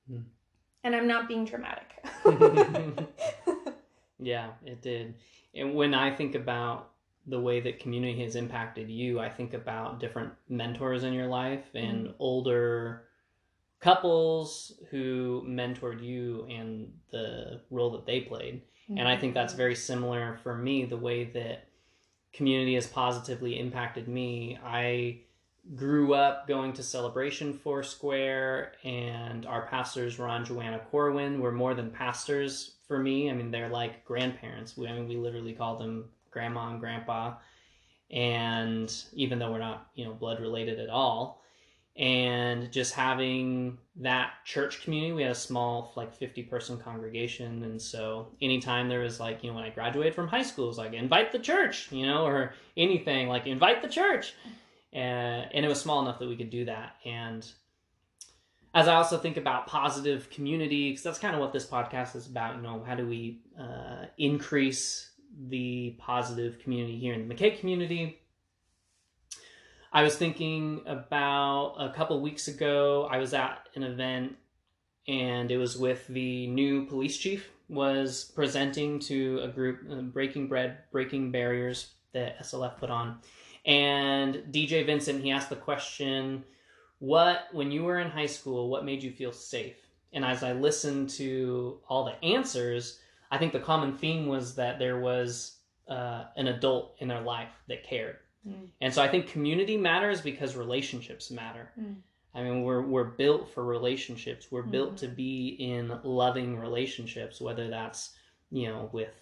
Hmm. 0.07 0.21
And 0.85 0.95
I'm 0.95 1.07
not 1.07 1.29
being 1.29 1.47
dramatic. 1.47 1.89
yeah, 4.19 4.51
it 4.65 4.83
did. 4.83 5.15
And 5.55 5.75
when 5.75 5.95
I 5.95 6.15
think 6.15 6.35
about 6.35 6.91
the 7.29 7.41
way 7.41 7.61
that 7.61 7.81
community 7.81 8.23
has 8.23 8.37
impacted 8.37 8.91
you, 8.91 9.21
I 9.21 9.29
think 9.29 9.55
about 9.55 10.01
different 10.01 10.33
mentors 10.49 11.05
in 11.05 11.13
your 11.13 11.27
life 11.27 11.65
and 11.75 12.07
mm-hmm. 12.07 12.17
older 12.19 13.05
couples 13.81 14.73
who 14.91 15.45
mentored 15.47 16.03
you 16.03 16.47
and 16.51 16.93
the 17.11 17.61
role 17.71 17.91
that 17.93 18.07
they 18.07 18.21
played. 18.21 18.63
Mm-hmm. 18.85 18.99
And 18.99 19.09
I 19.09 19.17
think 19.17 19.35
that's 19.35 19.53
mm-hmm. 19.53 19.59
very 19.59 19.75
similar 19.75 20.39
for 20.43 20.57
me, 20.57 20.85
the 20.85 20.97
way 20.97 21.25
that 21.25 21.69
community 22.33 22.75
has 22.75 22.87
positively 22.87 23.59
impacted 23.59 24.09
me. 24.09 24.59
I 24.65 25.21
grew 25.75 26.15
up 26.15 26.49
going 26.49 26.73
to 26.73 26.83
Celebration 26.83 27.53
Foursquare, 27.53 28.73
and 28.85 29.45
our 29.45 29.67
pastors, 29.67 30.19
Ron 30.19 30.45
Joanna 30.45 30.81
Corwin, 30.91 31.41
were 31.41 31.53
more 31.53 31.75
than 31.75 31.91
pastors 31.91 32.77
for 32.87 32.99
me. 32.99 33.31
I 33.31 33.35
mean, 33.35 33.51
they're 33.51 33.69
like 33.69 34.05
grandparents. 34.05 34.77
We, 34.77 34.89
I 34.89 34.95
mean, 34.95 35.09
we 35.09 35.17
literally 35.17 35.53
call 35.53 35.77
them 35.77 36.07
grandma 36.39 36.71
and 36.71 36.81
grandpa. 36.81 37.35
And 38.11 38.93
even 39.13 39.39
though 39.39 39.51
we're 39.51 39.59
not, 39.59 39.89
you 39.95 40.05
know, 40.05 40.13
blood 40.13 40.41
related 40.41 40.79
at 40.79 40.89
all, 40.89 41.43
and 41.97 42.71
just 42.71 42.95
having 42.95 43.77
that 43.97 44.31
church 44.45 44.85
community, 44.85 45.13
we 45.13 45.23
had 45.23 45.33
a 45.33 45.35
small, 45.35 45.93
like 45.97 46.15
50 46.15 46.45
person 46.45 46.79
congregation. 46.79 47.65
And 47.65 47.83
so 47.83 48.29
anytime 48.41 48.89
there 48.89 49.01
was 49.01 49.19
like, 49.19 49.43
you 49.43 49.51
know, 49.51 49.57
when 49.57 49.65
I 49.65 49.71
graduated 49.71 50.15
from 50.15 50.29
high 50.29 50.45
school, 50.45 50.67
it 50.67 50.69
was 50.69 50.79
like, 50.79 50.93
invite 50.93 51.33
the 51.33 51.41
church, 51.41 51.91
you 51.91 52.07
know, 52.07 52.25
or 52.25 52.55
anything 52.77 53.29
like 53.29 53.49
invite 53.49 53.83
the 53.83 53.89
church 53.89 54.35
and, 54.93 55.49
and 55.53 55.65
it 55.65 55.69
was 55.69 55.81
small 55.81 56.01
enough 56.03 56.19
that 56.19 56.29
we 56.29 56.37
could 56.37 56.51
do 56.51 56.65
that. 56.67 56.97
And 57.05 57.47
as 58.75 58.89
I 58.89 58.95
also 58.95 59.19
think 59.19 59.37
about 59.37 59.67
positive 59.67 60.31
community, 60.31 60.91
because 60.91 61.03
that's 61.03 61.19
kind 61.19 61.35
of 61.35 61.41
what 61.41 61.53
this 61.53 61.67
podcast 61.67 62.17
is 62.17 62.27
about, 62.27 62.57
you 62.57 62.63
know, 62.63 62.85
how 62.87 62.95
do 62.95 63.07
we 63.07 63.41
uh, 63.59 64.07
increase 64.19 65.11
the 65.49 65.97
positive 65.99 66.59
community 66.59 66.99
here 66.99 67.15
in 67.15 67.29
the 67.29 67.35
McKay 67.35 67.59
community? 67.59 68.21
I 69.93 70.03
was 70.03 70.17
thinking 70.17 70.83
about 70.87 71.77
a 71.79 71.93
couple 71.95 72.21
weeks 72.21 72.49
ago, 72.49 73.09
I 73.11 73.19
was 73.19 73.33
at 73.33 73.69
an 73.75 73.83
event 73.83 74.37
and 75.07 75.51
it 75.51 75.57
was 75.57 75.79
with 75.79 76.07
the 76.09 76.47
new 76.49 76.85
police 76.87 77.17
chief 77.17 77.51
was 77.71 78.31
presenting 78.35 78.99
to 78.99 79.41
a 79.43 79.49
group 79.49 79.81
uh, 79.91 79.97
breaking 79.97 80.49
bread 80.49 80.79
breaking 80.91 81.31
barriers 81.31 81.93
that 82.13 82.39
slf 82.41 82.79
put 82.79 82.89
on 82.89 83.19
and 83.69 84.37
DJ 84.51 84.87
Vincent, 84.87 85.23
he 85.23 85.31
asked 85.31 85.51
the 85.51 85.57
question, 85.57 86.43
what, 87.01 87.49
when 87.53 87.71
you 87.71 87.85
were 87.85 87.99
in 87.99 88.11
high 88.11 88.27
school, 88.27 88.71
what 88.71 88.85
made 88.85 89.03
you 89.03 89.13
feel 89.13 89.31
safe? 89.31 89.77
And 90.15 90.25
as 90.25 90.43
I 90.43 90.53
listened 90.53 91.11
to 91.11 91.79
all 91.87 92.07
the 92.07 92.25
answers, 92.25 93.01
I 93.31 93.39
think 93.39 93.53
the 93.53 93.61
common 93.61 93.97
theme 93.97 94.27
was 94.27 94.55
that 94.57 94.79
there 94.79 94.99
was 95.01 95.57
uh, 95.89 96.25
an 96.37 96.49
adult 96.49 96.95
in 96.99 97.09
their 97.09 97.21
life 97.21 97.51
that 97.69 97.85
cared. 97.85 98.17
Mm. 98.47 98.69
And 98.81 98.93
so 98.93 99.03
I 99.03 99.09
think 99.09 99.29
community 99.29 99.77
matters 99.77 100.21
because 100.21 100.57
relationships 100.57 101.31
matter. 101.31 101.71
Mm. 101.81 101.97
I 102.35 102.43
mean, 102.43 102.63
we're 102.63 102.83
we're 102.83 103.05
built 103.05 103.53
for 103.53 103.65
relationships. 103.65 104.49
We're 104.51 104.63
mm. 104.63 104.71
built 104.71 104.97
to 104.99 105.09
be 105.09 105.57
in 105.59 105.99
loving 106.05 106.59
relationships, 106.59 107.41
whether 107.41 107.69
that's 107.69 108.15
you 108.51 108.69
know 108.69 108.89
with 108.93 109.15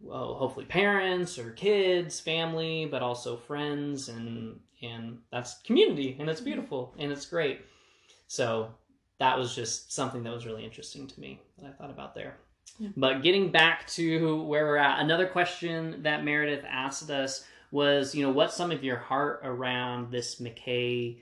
well, 0.00 0.34
hopefully 0.34 0.66
parents 0.66 1.38
or 1.38 1.50
kids, 1.52 2.20
family, 2.20 2.86
but 2.86 3.02
also 3.02 3.36
friends 3.36 4.08
and 4.08 4.60
and 4.82 5.18
that's 5.32 5.58
community 5.62 6.16
and 6.18 6.28
it's 6.28 6.40
mm-hmm. 6.40 6.50
beautiful 6.50 6.94
and 6.98 7.10
it's 7.10 7.26
great. 7.26 7.60
So 8.28 8.74
that 9.18 9.38
was 9.38 9.54
just 9.54 9.92
something 9.92 10.22
that 10.22 10.32
was 10.32 10.46
really 10.46 10.64
interesting 10.64 11.06
to 11.06 11.20
me 11.20 11.40
that 11.58 11.66
I 11.66 11.72
thought 11.72 11.90
about 11.90 12.14
there. 12.14 12.36
Yeah. 12.78 12.88
But 12.96 13.22
getting 13.22 13.50
back 13.50 13.86
to 13.88 14.42
where 14.42 14.66
we're 14.66 14.76
at, 14.76 15.00
another 15.00 15.26
question 15.26 16.02
that 16.02 16.24
Meredith 16.24 16.64
asked 16.68 17.10
us 17.10 17.44
was, 17.70 18.14
you 18.14 18.22
know, 18.22 18.30
what's 18.30 18.54
some 18.54 18.70
of 18.70 18.84
your 18.84 18.96
heart 18.96 19.40
around 19.42 20.10
this 20.10 20.40
McKay 20.40 21.18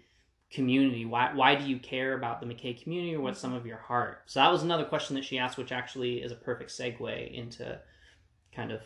community? 0.51 1.05
Why 1.05 1.33
why 1.35 1.55
do 1.55 1.65
you 1.65 1.79
care 1.79 2.15
about 2.15 2.41
the 2.41 2.47
McKay 2.47 2.81
community 2.81 3.15
or 3.15 3.21
what's 3.21 3.39
mm-hmm. 3.39 3.49
some 3.49 3.55
of 3.55 3.67
your 3.67 3.79
heart? 3.79 4.23
So 4.27 4.41
that 4.41 4.51
was 4.51 4.63
another 4.63 4.85
question 4.85 5.17
that 5.17 5.25
she 5.25 5.39
asked, 5.39 5.59
which 5.59 5.73
actually 5.73 6.23
is 6.23 6.33
a 6.33 6.37
perfect 6.37 6.71
segue 6.71 7.33
into 7.33 7.79
kind 8.53 8.71
of 8.71 8.81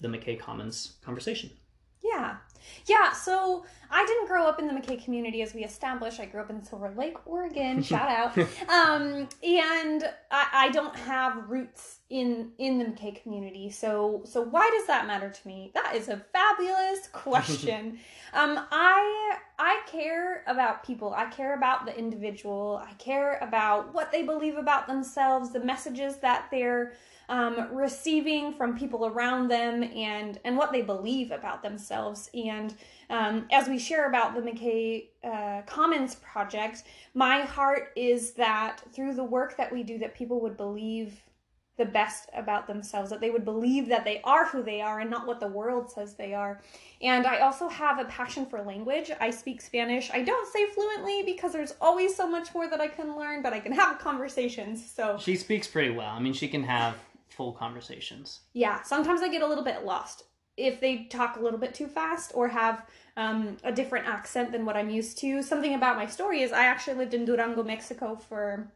the 0.00 0.08
McKay 0.08 0.38
Commons 0.38 0.94
conversation. 1.04 1.50
Yeah. 2.02 2.36
Yeah, 2.86 3.12
so 3.12 3.64
I 3.90 4.06
didn't 4.06 4.26
grow 4.26 4.46
up 4.46 4.58
in 4.58 4.66
the 4.66 4.72
McKay 4.72 5.02
community 5.02 5.42
as 5.42 5.52
we 5.52 5.64
established. 5.64 6.18
I 6.18 6.24
grew 6.24 6.40
up 6.40 6.50
in 6.50 6.62
Silver 6.64 6.92
Lake, 6.96 7.16
Oregon. 7.26 7.82
Shout 7.82 8.08
out. 8.08 8.38
Um, 8.68 9.28
and 9.42 10.10
I, 10.30 10.46
I, 10.52 10.70
don't 10.72 10.96
have 10.96 11.50
roots 11.50 11.98
in 12.08 12.52
in 12.58 12.78
the 12.78 12.86
McKay 12.86 13.22
community. 13.22 13.70
So 13.70 14.22
so 14.24 14.40
why 14.40 14.70
does 14.76 14.86
that 14.86 15.06
matter 15.06 15.28
to 15.28 15.48
me? 15.48 15.72
That 15.74 15.94
is 15.94 16.08
a 16.08 16.24
fabulous 16.32 17.06
question. 17.12 17.98
um, 18.32 18.66
I 18.70 19.36
I 19.58 19.82
care 19.86 20.42
about 20.46 20.84
people. 20.84 21.12
I 21.14 21.26
care 21.26 21.54
about 21.54 21.84
the 21.84 21.96
individual. 21.96 22.82
I 22.82 22.94
care 22.94 23.38
about 23.42 23.92
what 23.92 24.10
they 24.10 24.22
believe 24.22 24.56
about 24.56 24.86
themselves, 24.86 25.52
the 25.52 25.60
messages 25.60 26.16
that 26.18 26.46
they're 26.50 26.94
um, 27.32 27.74
receiving 27.74 28.52
from 28.52 28.76
people 28.76 29.06
around 29.06 29.48
them 29.48 29.82
and 29.82 30.38
and 30.44 30.56
what 30.56 30.70
they 30.70 30.82
believe 30.82 31.30
about 31.30 31.62
themselves 31.62 32.28
and 32.34 32.74
um, 33.08 33.46
as 33.50 33.68
we 33.68 33.78
share 33.78 34.08
about 34.08 34.34
the 34.34 34.40
McKay 34.40 35.08
uh, 35.22 35.62
Commons 35.66 36.14
project, 36.16 36.84
my 37.12 37.42
heart 37.42 37.92
is 37.94 38.32
that 38.32 38.82
through 38.92 39.14
the 39.14 39.24
work 39.24 39.56
that 39.58 39.70
we 39.70 39.82
do, 39.82 39.98
that 39.98 40.14
people 40.14 40.40
would 40.40 40.56
believe 40.56 41.20
the 41.76 41.84
best 41.84 42.30
about 42.34 42.66
themselves, 42.66 43.10
that 43.10 43.20
they 43.20 43.28
would 43.28 43.44
believe 43.44 43.86
that 43.88 44.04
they 44.04 44.22
are 44.24 44.46
who 44.46 44.62
they 44.62 44.80
are 44.80 45.00
and 45.00 45.10
not 45.10 45.26
what 45.26 45.40
the 45.40 45.46
world 45.46 45.90
says 45.90 46.14
they 46.14 46.32
are. 46.32 46.62
And 47.02 47.26
I 47.26 47.40
also 47.40 47.68
have 47.68 47.98
a 47.98 48.06
passion 48.06 48.46
for 48.46 48.62
language. 48.62 49.10
I 49.20 49.30
speak 49.30 49.60
Spanish. 49.60 50.10
I 50.10 50.22
don't 50.22 50.50
say 50.50 50.66
fluently 50.70 51.22
because 51.22 51.52
there's 51.52 51.74
always 51.82 52.14
so 52.14 52.26
much 52.26 52.54
more 52.54 52.68
that 52.68 52.80
I 52.80 52.88
can 52.88 53.16
learn, 53.16 53.42
but 53.42 53.52
I 53.52 53.60
can 53.60 53.72
have 53.72 53.98
conversations. 53.98 54.90
So 54.90 55.18
she 55.18 55.36
speaks 55.36 55.66
pretty 55.66 55.90
well. 55.90 56.14
I 56.14 56.20
mean, 56.20 56.32
she 56.32 56.48
can 56.48 56.62
have 56.64 56.96
full 57.32 57.52
conversations. 57.52 58.40
Yeah, 58.52 58.82
sometimes 58.82 59.22
I 59.22 59.28
get 59.28 59.42
a 59.42 59.46
little 59.46 59.64
bit 59.64 59.84
lost 59.84 60.24
if 60.56 60.80
they 60.80 61.04
talk 61.04 61.36
a 61.36 61.40
little 61.40 61.58
bit 61.58 61.74
too 61.74 61.86
fast 61.86 62.32
or 62.34 62.48
have 62.48 62.86
um, 63.16 63.56
a 63.64 63.72
different 63.72 64.06
accent 64.06 64.52
than 64.52 64.66
what 64.66 64.76
I'm 64.76 64.90
used 64.90 65.18
to. 65.18 65.42
Something 65.42 65.74
about 65.74 65.96
my 65.96 66.06
story 66.06 66.42
is 66.42 66.52
I 66.52 66.64
actually 66.64 66.96
lived 66.96 67.14
in 67.14 67.24
Durango, 67.24 67.62
Mexico 67.62 68.16
for 68.16 68.70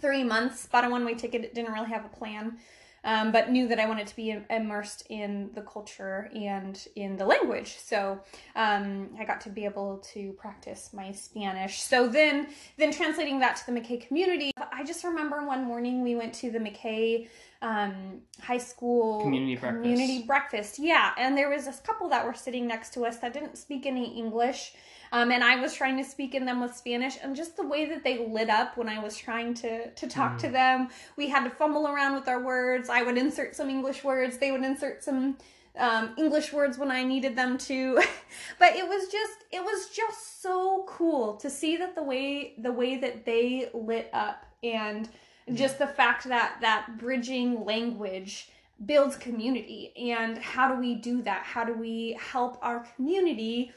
three 0.00 0.24
months, 0.24 0.66
bought 0.66 0.84
a 0.84 0.88
one 0.88 1.04
way 1.04 1.14
ticket, 1.14 1.54
didn't 1.54 1.72
really 1.72 1.90
have 1.90 2.04
a 2.04 2.08
plan 2.08 2.58
um, 3.04 3.32
but 3.32 3.50
knew 3.50 3.68
that 3.68 3.78
I 3.78 3.86
wanted 3.86 4.06
to 4.06 4.16
be 4.16 4.36
immersed 4.50 5.04
in 5.08 5.50
the 5.54 5.62
culture 5.62 6.30
and 6.34 6.78
in 6.96 7.16
the 7.16 7.24
language. 7.24 7.76
So 7.78 8.20
um, 8.56 9.10
I 9.18 9.24
got 9.24 9.40
to 9.42 9.50
be 9.50 9.64
able 9.64 9.98
to 10.12 10.32
practice 10.32 10.90
my 10.92 11.12
Spanish. 11.12 11.80
So 11.80 12.08
then, 12.08 12.48
then 12.76 12.92
translating 12.92 13.40
that 13.40 13.56
to 13.56 13.66
the 13.66 13.80
McKay 13.80 14.06
community, 14.06 14.50
I 14.72 14.84
just 14.84 15.04
remember 15.04 15.44
one 15.44 15.64
morning 15.64 16.02
we 16.02 16.14
went 16.14 16.34
to 16.34 16.50
the 16.50 16.58
McKay 16.58 17.28
um, 17.62 18.20
high 18.40 18.58
school 18.58 19.20
community 19.20 19.56
breakfast. 19.56 19.82
community 19.82 20.22
breakfast. 20.22 20.78
Yeah, 20.78 21.12
and 21.18 21.36
there 21.36 21.50
was 21.50 21.66
this 21.66 21.80
couple 21.80 22.08
that 22.08 22.24
were 22.24 22.34
sitting 22.34 22.66
next 22.66 22.94
to 22.94 23.04
us 23.04 23.18
that 23.18 23.32
didn't 23.32 23.58
speak 23.58 23.86
any 23.86 24.16
English. 24.16 24.72
Um, 25.12 25.32
and 25.32 25.42
I 25.42 25.60
was 25.60 25.74
trying 25.74 25.96
to 25.96 26.04
speak 26.04 26.34
in 26.34 26.44
them 26.44 26.60
with 26.60 26.76
Spanish, 26.76 27.16
and 27.22 27.34
just 27.34 27.56
the 27.56 27.66
way 27.66 27.86
that 27.86 28.04
they 28.04 28.26
lit 28.26 28.48
up 28.48 28.76
when 28.76 28.88
I 28.88 29.00
was 29.00 29.16
trying 29.16 29.54
to 29.54 29.90
to 29.90 30.06
talk 30.06 30.34
mm. 30.34 30.38
to 30.40 30.48
them, 30.48 30.88
we 31.16 31.28
had 31.28 31.44
to 31.44 31.50
fumble 31.50 31.88
around 31.88 32.14
with 32.14 32.28
our 32.28 32.40
words. 32.42 32.88
I 32.88 33.02
would 33.02 33.18
insert 33.18 33.56
some 33.56 33.68
English 33.68 34.04
words, 34.04 34.38
they 34.38 34.52
would 34.52 34.62
insert 34.62 35.02
some 35.02 35.36
um, 35.78 36.10
English 36.16 36.52
words 36.52 36.78
when 36.78 36.90
I 36.90 37.04
needed 37.04 37.36
them 37.36 37.58
to. 37.58 37.96
but 38.58 38.76
it 38.76 38.86
was 38.86 39.10
just 39.10 39.44
it 39.50 39.62
was 39.62 39.88
just 39.88 40.42
so 40.42 40.84
cool 40.88 41.36
to 41.36 41.50
see 41.50 41.76
that 41.78 41.94
the 41.94 42.02
way 42.02 42.54
the 42.58 42.72
way 42.72 42.96
that 42.98 43.24
they 43.24 43.68
lit 43.74 44.10
up 44.12 44.46
and 44.62 45.08
just 45.54 45.78
the 45.78 45.86
fact 45.86 46.24
that 46.28 46.58
that 46.60 46.98
bridging 46.98 47.64
language 47.64 48.50
builds 48.86 49.16
community 49.16 49.92
and 49.96 50.38
how 50.38 50.72
do 50.72 50.80
we 50.80 50.94
do 50.94 51.20
that 51.22 51.42
how 51.42 51.64
do 51.64 51.74
we 51.74 52.16
help 52.18 52.58
our 52.62 52.86
community 52.96 53.72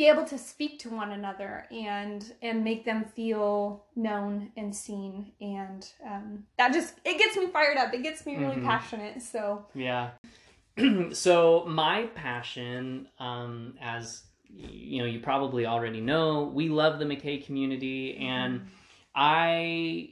be 0.00 0.08
able 0.08 0.24
to 0.24 0.38
speak 0.38 0.78
to 0.78 0.88
one 0.88 1.10
another 1.10 1.66
and 1.70 2.32
and 2.40 2.64
make 2.64 2.86
them 2.86 3.04
feel 3.14 3.84
known 3.94 4.50
and 4.56 4.74
seen. 4.74 5.30
And 5.42 5.86
um, 6.02 6.46
that 6.56 6.72
just 6.72 6.94
it 7.04 7.18
gets 7.18 7.36
me 7.36 7.48
fired 7.48 7.76
up. 7.76 7.92
It 7.92 8.02
gets 8.02 8.24
me 8.24 8.38
really 8.38 8.56
Mhm. 8.56 8.64
passionate. 8.64 9.20
So 9.20 9.66
Yeah. 9.74 10.12
so 11.12 11.66
my 11.66 12.06
passion, 12.14 13.08
um, 13.18 13.74
as 13.78 14.22
you 14.48 15.00
know, 15.00 15.04
you 15.04 15.20
probably 15.20 15.66
already 15.66 16.00
know, 16.00 16.44
we 16.44 16.70
love 16.70 16.98
the 16.98 17.04
McKay 17.04 17.44
community, 17.44 18.16
and 18.16 18.68
I, 19.14 20.10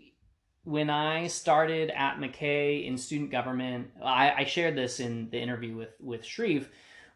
when 0.65 0.91
I 0.91 1.29
started 1.29 1.91
at 1.91 2.19
McKay 2.19 2.87
in 2.87 2.99
student 2.99 3.31
government, 3.31 3.91
I, 4.03 4.33
I 4.33 4.45
shared 4.45 4.77
this 4.77 5.01
in 5.01 5.31
the 5.31 5.39
interview 5.39 5.75
with 5.75 5.95
with 5.99 6.25
Shreve, 6.27 6.69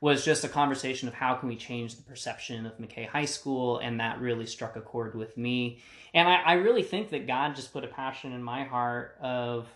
was 0.03 0.25
just 0.25 0.43
a 0.43 0.49
conversation 0.49 1.07
of 1.07 1.15
how 1.15 1.37
can 1.37 1.49
we 1.49 1.55
change 1.55 1.95
the 1.95 2.03
perception 2.03 2.67
of 2.67 2.77
McKay 2.77 3.07
High 3.07 3.25
School, 3.25 3.79
and 3.79 4.01
that 4.01 4.21
really 4.21 4.47
struck 4.47 4.75
a 4.75 4.81
chord 4.81 5.15
with 5.15 5.39
me. 5.39 5.79
And 6.13 6.29
I, 6.29 6.43
I 6.43 6.53
really 6.55 6.83
think 6.83 7.11
that 7.11 7.29
God 7.29 7.55
just 7.55 7.73
put 7.73 7.85
a 7.85 7.87
passion 7.87 8.33
in 8.33 8.43
my 8.43 8.65
heart 8.65 9.17
of, 9.23 9.69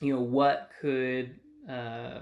you 0.00 0.14
know, 0.14 0.22
what 0.22 0.70
could 0.80 1.38
uh, 1.68 2.20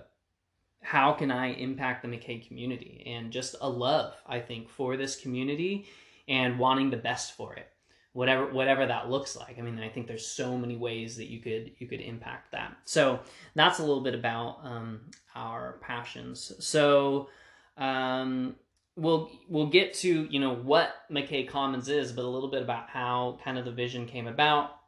how 0.83 1.13
can 1.13 1.31
I 1.31 1.53
impact 1.53 2.03
the 2.03 2.09
McKay 2.09 2.45
community 2.45 3.05
and 3.07 3.31
just 3.31 3.55
a 3.61 3.69
love, 3.69 4.15
I 4.27 4.41
think, 4.41 4.69
for 4.69 4.97
this 4.97 5.15
community 5.15 5.87
and 6.27 6.59
wanting 6.59 6.91
the 6.91 6.97
best 6.97 7.37
for 7.37 7.55
it. 7.55 7.69
Whatever 8.17 8.47
whatever 8.47 8.87
that 8.87 9.11
looks 9.11 9.37
like. 9.37 9.59
I 9.59 9.61
mean, 9.61 9.79
I 9.79 9.91
think 9.91 10.07
there's 10.07 10.27
so 10.27 10.57
many 10.57 10.75
ways 10.75 11.19
that 11.19 11.27
you 11.27 11.39
could 11.39 11.73
you 11.79 11.87
could 11.87 12.01
impact 12.01 12.53
that. 12.53 12.75
So 12.87 13.21
that's 13.55 13.79
a 13.79 13.83
little 13.83 14.03
bit 14.03 14.15
about 14.15 14.61
um, 14.63 15.03
our 15.35 15.79
passions. 15.83 16.53
So 16.61 17.29
um, 17.77 18.57
we'll 18.97 19.31
we'll 19.51 19.67
get 19.67 19.93
to 19.97 20.27
you 20.31 20.41
know 20.41 20.55
what 20.55 20.95
McKay 21.13 21.47
Commons 21.47 21.91
is, 21.91 22.11
but 22.11 22.25
a 22.25 22.29
little 22.29 22.49
bit 22.51 22.63
about 22.63 22.89
how 22.89 23.39
kind 23.45 23.59
of 23.59 23.67
the 23.67 23.71
vision 23.71 24.07
came 24.07 24.27
about. 24.27 24.79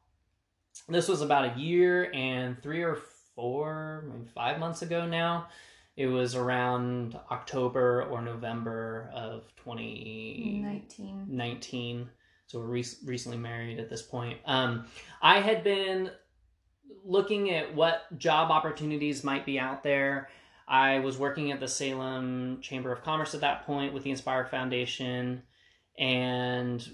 This 0.89 1.07
was 1.07 1.21
about 1.21 1.55
a 1.55 1.61
year 1.61 2.11
and 2.15 2.63
three 2.63 2.83
or 2.83 2.97
four, 3.35 4.05
maybe 4.09 4.27
five 4.35 4.59
months 4.59 4.81
ago 4.81 5.07
now. 5.07 5.49
It 5.99 6.07
was 6.07 6.35
around 6.35 7.19
October 7.31 8.05
or 8.05 8.23
November 8.23 9.11
of 9.13 9.43
2019. 9.57 11.27
19 11.29 12.09
So 12.49 12.59
we're 12.59 12.67
re- 12.67 12.85
recently 13.05 13.39
married 13.39 13.79
at 13.79 13.91
this 13.91 14.03
point. 14.03 14.39
Um, 14.47 14.87
I 15.21 15.41
had 15.41 15.63
been 15.63 16.11
looking 17.05 17.51
at 17.51 17.75
what 17.75 18.19
job 18.19 18.51
opportunities 18.51 19.23
might 19.23 19.45
be 19.45 19.59
out 19.59 19.83
there. 19.83 20.31
I 20.67 20.99
was 21.01 21.19
working 21.19 21.53
at 21.53 21.61
the 21.61 21.69
Salem 21.69 22.59
Chamber 22.63 22.91
of 22.91 23.03
Commerce 23.03 23.35
at 23.35 23.43
that 23.43 23.67
point 23.67 23.93
with 23.93 24.03
the 24.03 24.11
Inspire 24.11 24.47
Foundation. 24.47 25.43
And 25.99 26.87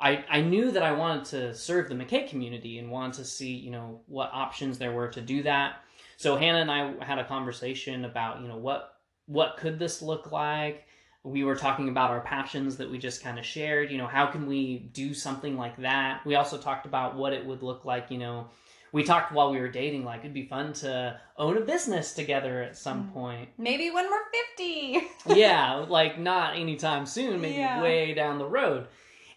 I, 0.00 0.24
I 0.30 0.40
knew 0.40 0.70
that 0.70 0.82
I 0.82 0.92
wanted 0.92 1.24
to 1.26 1.54
serve 1.54 1.90
the 1.90 1.94
McKay 1.94 2.28
community 2.28 2.78
and 2.78 2.90
wanted 2.90 3.14
to 3.14 3.24
see, 3.26 3.52
you 3.52 3.70
know, 3.70 4.00
what 4.06 4.30
options 4.32 4.78
there 4.78 4.92
were 4.92 5.08
to 5.08 5.20
do 5.20 5.42
that. 5.42 5.76
So 6.16 6.36
Hannah 6.36 6.60
and 6.60 6.70
I 6.70 7.04
had 7.04 7.18
a 7.18 7.24
conversation 7.24 8.06
about, 8.06 8.40
you 8.40 8.48
know, 8.48 8.56
what 8.56 8.94
what 9.26 9.56
could 9.58 9.78
this 9.78 10.00
look 10.00 10.32
like? 10.32 10.86
We 11.24 11.44
were 11.44 11.54
talking 11.54 11.88
about 11.88 12.10
our 12.10 12.20
passions 12.20 12.76
that 12.78 12.90
we 12.90 12.98
just 12.98 13.22
kind 13.22 13.38
of 13.38 13.46
shared, 13.46 13.90
you 13.92 13.98
know, 13.98 14.08
how 14.08 14.26
can 14.26 14.46
we 14.46 14.78
do 14.92 15.14
something 15.14 15.56
like 15.56 15.76
that? 15.82 16.26
We 16.26 16.34
also 16.34 16.58
talked 16.58 16.84
about 16.84 17.14
what 17.16 17.32
it 17.32 17.46
would 17.46 17.62
look 17.62 17.84
like, 17.84 18.10
you 18.10 18.18
know, 18.18 18.48
we 18.90 19.04
talked 19.04 19.32
while 19.32 19.50
we 19.52 19.58
were 19.60 19.70
dating 19.70 20.04
like 20.04 20.20
it'd 20.20 20.34
be 20.34 20.46
fun 20.46 20.72
to 20.74 21.18
own 21.38 21.56
a 21.56 21.60
business 21.62 22.12
together 22.12 22.60
at 22.62 22.76
some 22.76 23.04
Mm. 23.04 23.12
point. 23.14 23.48
maybe 23.56 23.90
when 23.90 24.04
we're 24.10 24.30
50 24.56 25.00
yeah, 25.38 25.74
like 25.88 26.18
not 26.18 26.56
anytime 26.56 27.06
soon, 27.06 27.40
maybe 27.40 27.58
Yeah. 27.58 27.80
way 27.80 28.14
down 28.14 28.38
the 28.38 28.46
road. 28.46 28.88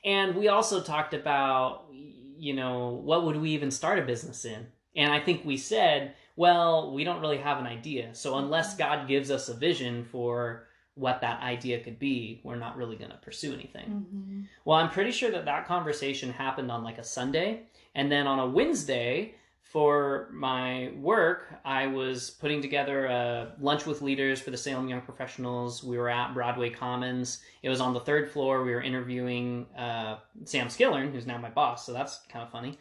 And 0.04 0.36
we 0.36 0.48
also 0.50 0.82
talked 0.82 1.14
about, 1.14 1.86
you 1.92 2.54
know, 2.54 2.90
what 3.04 3.24
would 3.26 3.38
we 3.38 3.52
even 3.52 3.72
start 3.72 4.00
a 4.00 4.02
business 4.02 4.44
in? 4.44 4.68
And 4.96 5.14
I 5.14 5.20
think 5.20 5.46
we 5.46 5.58
said, 5.58 6.16
well, 6.36 6.94
we 6.94 7.04
don't 7.04 7.22
really 7.22 7.38
have 7.38 7.60
an 7.60 7.66
idea. 7.68 8.14
So 8.14 8.38
unless 8.38 8.76
God 8.76 9.08
gives 9.08 9.30
us 9.32 9.50
a 9.50 9.54
vision 9.54 10.04
for 10.04 10.65
what 10.96 11.22
that 11.22 11.42
idea 11.42 11.80
could 11.80 12.00
be, 12.00 12.40
we're 12.44 12.56
not 12.56 12.78
really 12.78 12.96
going 12.96 13.12
to 13.12 13.18
pursue 13.18 13.54
anything. 13.54 13.90
Mm-hmm. 13.90 14.42
Well, 14.64 14.78
I'm 14.78 14.90
pretty 14.90 15.12
sure 15.12 15.30
that 15.32 15.46
that 15.46 15.68
conversation 15.68 16.32
happened 16.32 16.72
on 16.72 16.84
like 16.84 16.98
a 16.98 17.04
Sunday. 17.04 17.64
And 17.94 18.12
then 18.12 18.28
on 18.28 18.40
a 18.40 18.48
Wednesday, 18.48 19.36
for 19.62 20.30
my 20.32 20.92
work, 20.96 21.54
I 21.66 21.88
was 21.88 22.30
putting 22.30 22.62
together 22.62 23.08
a 23.08 23.52
lunch 23.60 23.86
with 23.86 24.02
leaders 24.02 24.40
for 24.40 24.52
the 24.52 24.58
Salem 24.58 24.88
Young 24.88 25.02
Professionals. 25.02 25.84
We 25.84 25.98
were 25.98 26.10
at 26.10 26.34
Broadway 26.34 26.70
Commons. 26.70 27.42
It 27.62 27.68
was 27.68 27.82
on 27.82 27.94
the 27.94 28.00
third 28.00 28.32
floor. 28.32 28.64
We 28.64 28.72
were 28.72 28.82
interviewing 28.82 29.66
uh, 29.78 30.20
Sam 30.46 30.68
Skillern, 30.68 31.12
who's 31.12 31.26
now 31.26 31.38
my 31.40 31.50
boss. 31.50 31.86
So 31.86 31.92
that's 31.92 32.22
kind 32.30 32.44
of 32.44 32.52
funny. 32.52 32.78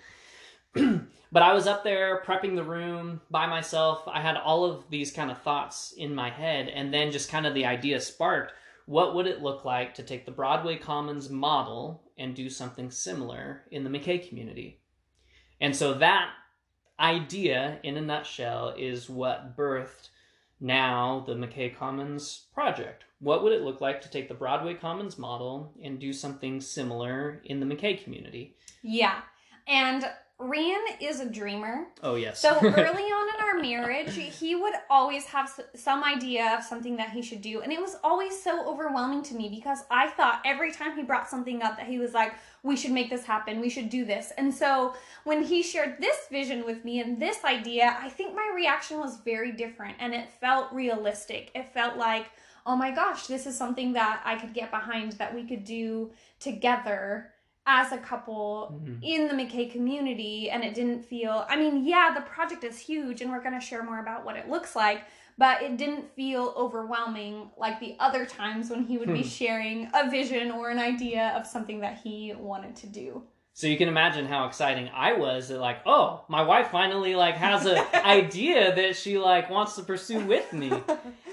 but 1.32 1.42
I 1.42 1.52
was 1.52 1.66
up 1.66 1.84
there 1.84 2.22
prepping 2.26 2.56
the 2.56 2.64
room 2.64 3.20
by 3.30 3.46
myself. 3.46 4.02
I 4.06 4.20
had 4.20 4.36
all 4.36 4.64
of 4.64 4.88
these 4.90 5.12
kind 5.12 5.30
of 5.30 5.42
thoughts 5.42 5.94
in 5.96 6.14
my 6.14 6.30
head. 6.30 6.68
And 6.68 6.92
then 6.92 7.12
just 7.12 7.30
kind 7.30 7.46
of 7.46 7.54
the 7.54 7.66
idea 7.66 8.00
sparked 8.00 8.52
what 8.86 9.14
would 9.14 9.26
it 9.26 9.42
look 9.42 9.64
like 9.64 9.94
to 9.94 10.02
take 10.02 10.26
the 10.26 10.30
Broadway 10.30 10.76
Commons 10.76 11.30
model 11.30 12.02
and 12.18 12.34
do 12.34 12.50
something 12.50 12.90
similar 12.90 13.62
in 13.70 13.82
the 13.82 13.90
McKay 13.90 14.28
community? 14.28 14.80
And 15.60 15.74
so 15.74 15.94
that 15.94 16.28
idea, 17.00 17.78
in 17.82 17.96
a 17.96 18.00
nutshell, 18.00 18.74
is 18.76 19.08
what 19.08 19.56
birthed 19.56 20.10
now 20.60 21.24
the 21.26 21.34
McKay 21.34 21.74
Commons 21.74 22.46
project. 22.52 23.04
What 23.20 23.42
would 23.42 23.54
it 23.54 23.62
look 23.62 23.80
like 23.80 24.02
to 24.02 24.10
take 24.10 24.28
the 24.28 24.34
Broadway 24.34 24.74
Commons 24.74 25.16
model 25.16 25.72
and 25.82 25.98
do 25.98 26.12
something 26.12 26.60
similar 26.60 27.40
in 27.46 27.60
the 27.60 27.66
McKay 27.66 28.02
community? 28.02 28.56
yeah 28.82 29.22
and 29.66 30.04
Rian 30.40 30.82
is 31.00 31.20
a 31.20 31.28
dreamer 31.28 31.86
Oh, 32.02 32.16
yes. 32.16 32.40
So 32.40 32.50
early 32.62 33.02
on 33.02 33.28
in 33.34 33.40
our 33.40 33.60
marriage, 33.60 34.14
he 34.14 34.56
would 34.56 34.74
always 34.90 35.24
have 35.26 35.48
some 35.74 36.02
idea 36.02 36.56
of 36.56 36.64
something 36.64 36.96
that 36.96 37.10
he 37.10 37.22
should 37.22 37.40
do. 37.40 37.62
And 37.62 37.72
it 37.72 37.80
was 37.80 37.96
always 38.02 38.42
so 38.42 38.68
overwhelming 38.68 39.22
to 39.24 39.34
me 39.34 39.48
because 39.48 39.84
I 39.90 40.08
thought 40.08 40.42
every 40.44 40.72
time 40.72 40.96
he 40.96 41.02
brought 41.02 41.30
something 41.30 41.62
up 41.62 41.76
that 41.76 41.86
he 41.86 41.98
was 41.98 42.14
like, 42.14 42.34
we 42.64 42.76
should 42.76 42.90
make 42.90 43.10
this 43.10 43.24
happen, 43.24 43.60
we 43.60 43.70
should 43.70 43.90
do 43.90 44.04
this. 44.04 44.32
And 44.36 44.52
so 44.52 44.94
when 45.22 45.42
he 45.42 45.62
shared 45.62 45.96
this 46.00 46.16
vision 46.30 46.64
with 46.64 46.84
me 46.84 47.00
and 47.00 47.20
this 47.20 47.44
idea, 47.44 47.96
I 48.00 48.08
think 48.08 48.34
my 48.34 48.52
reaction 48.54 48.98
was 48.98 49.18
very 49.24 49.52
different 49.52 49.96
and 50.00 50.12
it 50.12 50.28
felt 50.40 50.72
realistic. 50.72 51.52
It 51.54 51.72
felt 51.72 51.96
like, 51.96 52.26
oh 52.66 52.74
my 52.74 52.90
gosh, 52.90 53.26
this 53.28 53.46
is 53.46 53.56
something 53.56 53.92
that 53.92 54.20
I 54.24 54.36
could 54.36 54.52
get 54.52 54.70
behind 54.70 55.12
that 55.12 55.34
we 55.34 55.44
could 55.44 55.64
do 55.64 56.10
together 56.40 57.33
as 57.66 57.92
a 57.92 57.98
couple 57.98 58.80
Mhm. 58.84 58.98
in 59.02 59.28
the 59.28 59.34
McKay 59.34 59.70
community 59.70 60.50
and 60.50 60.62
it 60.62 60.74
didn't 60.74 61.02
feel 61.02 61.46
I 61.48 61.56
mean, 61.56 61.84
yeah, 61.86 62.12
the 62.14 62.20
project 62.22 62.62
is 62.64 62.78
huge 62.78 63.20
and 63.22 63.30
we're 63.30 63.42
going 63.42 63.58
to 63.58 63.64
share 63.64 63.82
more 63.82 64.00
about 64.00 64.24
what 64.24 64.36
it 64.36 64.48
looks 64.50 64.76
like, 64.76 65.02
but 65.38 65.62
it 65.62 65.76
didn't 65.76 66.10
feel 66.14 66.52
overwhelming 66.56 67.50
like 67.56 67.80
the 67.80 67.96
other 67.98 68.26
times 68.26 68.70
when 68.70 68.84
he 68.84 68.98
would 68.98 69.12
be 69.12 69.22
Hmm. 69.22 69.28
sharing 69.28 69.90
a 69.94 70.10
vision 70.10 70.50
or 70.50 70.68
an 70.70 70.78
idea 70.78 71.28
of 71.36 71.46
something 71.46 71.80
that 71.80 71.98
he 72.04 72.34
wanted 72.36 72.76
to 72.76 72.86
do. 72.86 73.22
So 73.56 73.68
you 73.68 73.76
can 73.78 73.88
imagine 73.88 74.26
how 74.26 74.46
exciting 74.46 74.90
I 74.92 75.12
was 75.12 75.48
that 75.48 75.60
like, 75.60 75.78
oh, 75.86 76.24
my 76.28 76.42
wife 76.42 76.68
finally 76.72 77.14
like 77.14 77.36
has 77.36 77.64
an 77.66 77.78
idea 77.94 78.74
that 78.74 78.96
she 78.96 79.16
like 79.16 79.48
wants 79.48 79.76
to 79.76 79.82
pursue 79.84 80.20
with 80.20 80.52
me. 80.52 80.70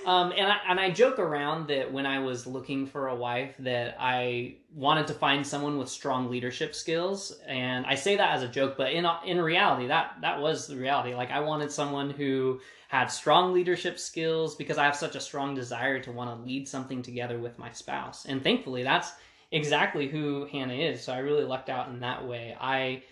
Um, 0.05 0.33
and 0.35 0.51
I 0.51 0.57
and 0.67 0.79
I 0.79 0.89
joke 0.89 1.19
around 1.19 1.67
that 1.67 1.91
when 1.91 2.05
I 2.05 2.19
was 2.19 2.47
looking 2.47 2.87
for 2.87 3.07
a 3.07 3.15
wife 3.15 3.53
that 3.59 3.95
I 3.99 4.55
wanted 4.73 5.07
to 5.07 5.13
find 5.13 5.45
someone 5.45 5.77
with 5.77 5.89
strong 5.89 6.29
leadership 6.29 6.73
skills, 6.73 7.37
and 7.47 7.85
I 7.85 7.95
say 7.95 8.15
that 8.15 8.31
as 8.31 8.41
a 8.41 8.47
joke, 8.47 8.77
but 8.77 8.91
in 8.93 9.05
in 9.25 9.39
reality, 9.39 9.87
that 9.87 10.15
that 10.21 10.41
was 10.41 10.67
the 10.67 10.75
reality. 10.75 11.13
Like 11.13 11.31
I 11.31 11.41
wanted 11.41 11.71
someone 11.71 12.09
who 12.09 12.59
had 12.87 13.07
strong 13.07 13.53
leadership 13.53 13.99
skills 13.99 14.55
because 14.55 14.77
I 14.77 14.85
have 14.85 14.95
such 14.95 15.15
a 15.15 15.21
strong 15.21 15.53
desire 15.53 15.99
to 15.99 16.11
want 16.11 16.35
to 16.35 16.45
lead 16.45 16.67
something 16.67 17.01
together 17.01 17.39
with 17.39 17.59
my 17.59 17.71
spouse, 17.71 18.25
and 18.25 18.43
thankfully 18.43 18.83
that's 18.83 19.11
exactly 19.51 20.07
who 20.07 20.45
Hannah 20.45 20.73
is. 20.73 21.03
So 21.03 21.13
I 21.13 21.19
really 21.19 21.43
lucked 21.43 21.69
out 21.69 21.89
in 21.89 21.99
that 21.99 22.25
way. 22.25 22.55
I 22.59 23.03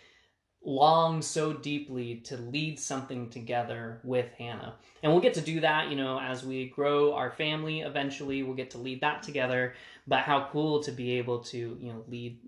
long 0.63 1.22
so 1.22 1.54
deeply 1.54 2.15
to 2.15 2.38
lead 2.38 2.80
something 2.80 3.30
together 3.30 4.00
with 4.04 4.30
Hannah. 4.38 4.76
And 5.02 5.12
we'll 5.12 5.22
get 5.22 5.36
to 5.36 5.41
do 5.41 5.62
that, 5.62 5.89
you 5.89 5.95
know, 5.95 6.19
as 6.19 6.43
we 6.43 6.67
grow 6.67 7.13
our 7.13 7.32
family 7.32 7.82
eventually, 7.82 8.43
we'll 8.43 8.56
get 8.56 8.72
to 8.72 8.78
lead 8.78 9.02
that 9.02 9.24
together. 9.24 9.74
But 10.08 10.22
how 10.22 10.50
cool 10.52 10.84
to 10.84 10.91
be 10.91 11.17
able 11.17 11.39
to, 11.45 11.58
you 11.58 11.93
know, 11.93 12.04
lead 12.08 12.39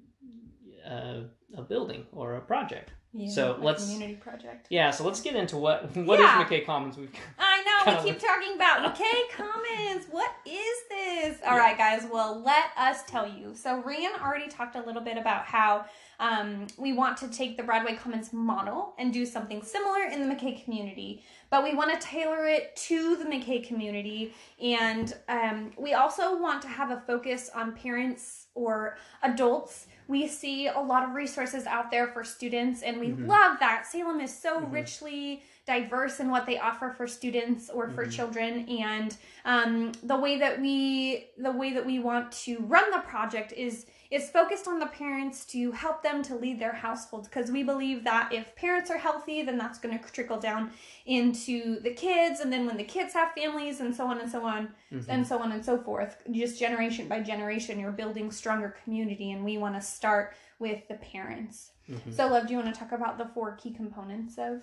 uh, 0.86 1.21
a 1.56 1.62
building 1.62 2.06
or 2.12 2.36
a 2.36 2.41
project. 2.41 2.91
So 3.30 3.58
a 3.60 3.63
let's- 3.63 3.84
community 3.84 4.15
project. 4.15 4.67
Yeah, 4.69 4.91
so 4.91 5.04
let's 5.04 5.19
get 5.21 5.36
into 5.36 5.58
what 5.58 5.95
what 5.95 6.19
is 6.19 6.24
Yeah. 6.24 6.43
McKay 6.43 6.65
Commons. 6.65 6.97
We've 6.97 7.13
I 7.39 7.62
know, 7.86 8.04
we 8.04 8.12
keep 8.12 8.19
talking 8.19 8.56
about 8.56 8.95
McKay 8.95 9.30
Commons. 9.36 10.06
What 10.10 10.32
is 10.45 10.76
this? 10.89 11.38
All 11.45 11.58
right, 11.58 11.78
guys, 11.78 12.06
well, 12.12 12.41
let 12.43 12.65
us 12.78 13.04
tell 13.08 13.28
you. 13.28 13.54
So, 13.56 13.82
Rian 13.82 14.21
already 14.21 14.47
talked 14.47 14.76
a 14.76 14.82
little 14.82 15.02
bit 15.02 15.17
about 15.17 15.45
how 15.45 15.86
um, 16.19 16.67
we 16.78 16.93
want 16.93 17.17
to 17.17 17.28
take 17.28 17.58
the 17.58 17.63
Broadway 17.63 17.95
Commons 17.95 18.32
model 18.32 18.93
and 18.97 19.12
do 19.12 19.26
something 19.26 19.62
similar 19.62 20.04
in 20.06 20.28
the 20.28 20.34
McKay 20.34 20.63
community. 20.63 21.24
But 21.51 21.63
we 21.63 21.75
want 21.75 21.91
to 21.93 22.07
tailor 22.07 22.47
it 22.47 22.75
to 22.77 23.17
the 23.17 23.25
McKay 23.25 23.67
community. 23.67 24.33
And 24.59 25.13
um, 25.27 25.71
we 25.77 25.93
also 25.93 26.41
want 26.41 26.61
to 26.63 26.69
have 26.69 26.89
a 26.91 27.01
focus 27.05 27.49
on 27.53 27.73
parents 27.75 28.47
or 28.55 28.97
adults. 29.21 29.87
We 30.07 30.27
see 30.27 30.67
a 30.67 30.79
lot 30.79 31.03
of 31.03 31.13
resources 31.13 31.65
out 31.65 31.91
there 31.91 32.07
for 32.07 32.23
students, 32.23 32.81
and 32.81 32.99
we 32.99 33.09
Mhm. 33.09 33.27
love 33.27 33.59
that. 33.59 33.85
Salem 33.85 34.21
is 34.21 34.33
so 34.33 34.61
Mhm. 34.61 34.71
richly 34.71 35.43
diverse 35.65 36.19
in 36.19 36.29
what 36.29 36.45
they 36.45 36.57
offer 36.57 36.89
for 36.89 37.05
students 37.05 37.69
or 37.69 37.89
for 37.89 38.05
Mhm. 38.05 38.11
children 38.11 38.67
and 38.67 39.15
um, 39.45 39.91
the 40.03 40.15
way 40.15 40.37
that 40.37 40.59
we 40.59 41.29
the 41.37 41.51
way 41.51 41.71
that 41.73 41.85
we 41.85 41.99
want 41.99 42.31
to 42.31 42.57
run 42.61 42.89
the 42.91 42.99
project 42.99 43.53
is 43.53 43.85
is 44.12 44.30
focused 44.30 44.67
on 44.67 44.78
the 44.78 44.86
parents 44.88 45.45
to 45.45 45.71
help 45.71 46.04
them 46.04 46.21
to 46.21 46.36
lead 46.36 46.60
their 46.60 46.74
households 46.74 47.28
because 47.30 47.50
we 47.50 47.63
believe 47.63 48.04
that 48.04 48.32
if 48.34 48.54
parents 48.56 48.91
are 48.91 48.97
healthy 48.97 49.41
then 49.41 49.58
that's 49.58 49.80
going 49.80 49.97
to 49.97 50.12
trickle 50.12 50.38
down 50.39 50.69
into 51.06 51.80
the 51.82 51.91
kids 51.93 52.39
and 52.41 52.52
then 52.52 52.65
when 52.65 52.78
the 52.78 52.84
kids 52.84 53.13
have 53.13 53.32
families 53.32 53.80
and 53.80 53.95
so 53.95 54.06
on 54.06 54.19
and 54.19 54.30
so 54.30 54.45
on 54.45 54.69
Mhm. 54.91 55.06
and 55.10 55.26
so 55.26 55.39
on 55.39 55.52
and 55.54 55.63
so 55.63 55.78
forth 55.78 56.21
just 56.32 56.60
generation 56.60 57.08
by 57.08 57.21
generation 57.21 57.80
you're 57.80 57.91
building 57.91 58.30
stronger 58.32 58.76
community 58.84 59.32
and 59.32 59.43
we 59.43 59.58
want 59.58 59.76
to 59.76 59.82
start 59.82 60.34
with 60.60 60.86
the 60.89 60.95
parents 60.95 61.71
Mhm. 61.89 62.13
so 62.13 62.28
love 62.28 62.47
do 62.47 62.54
you 62.54 62.60
want 62.60 62.74
to 62.74 62.80
talk 62.80 62.91
about 62.91 63.17
the 63.17 63.26
four 63.34 63.56
key 63.56 63.71
components 63.71 64.38
of 64.38 64.62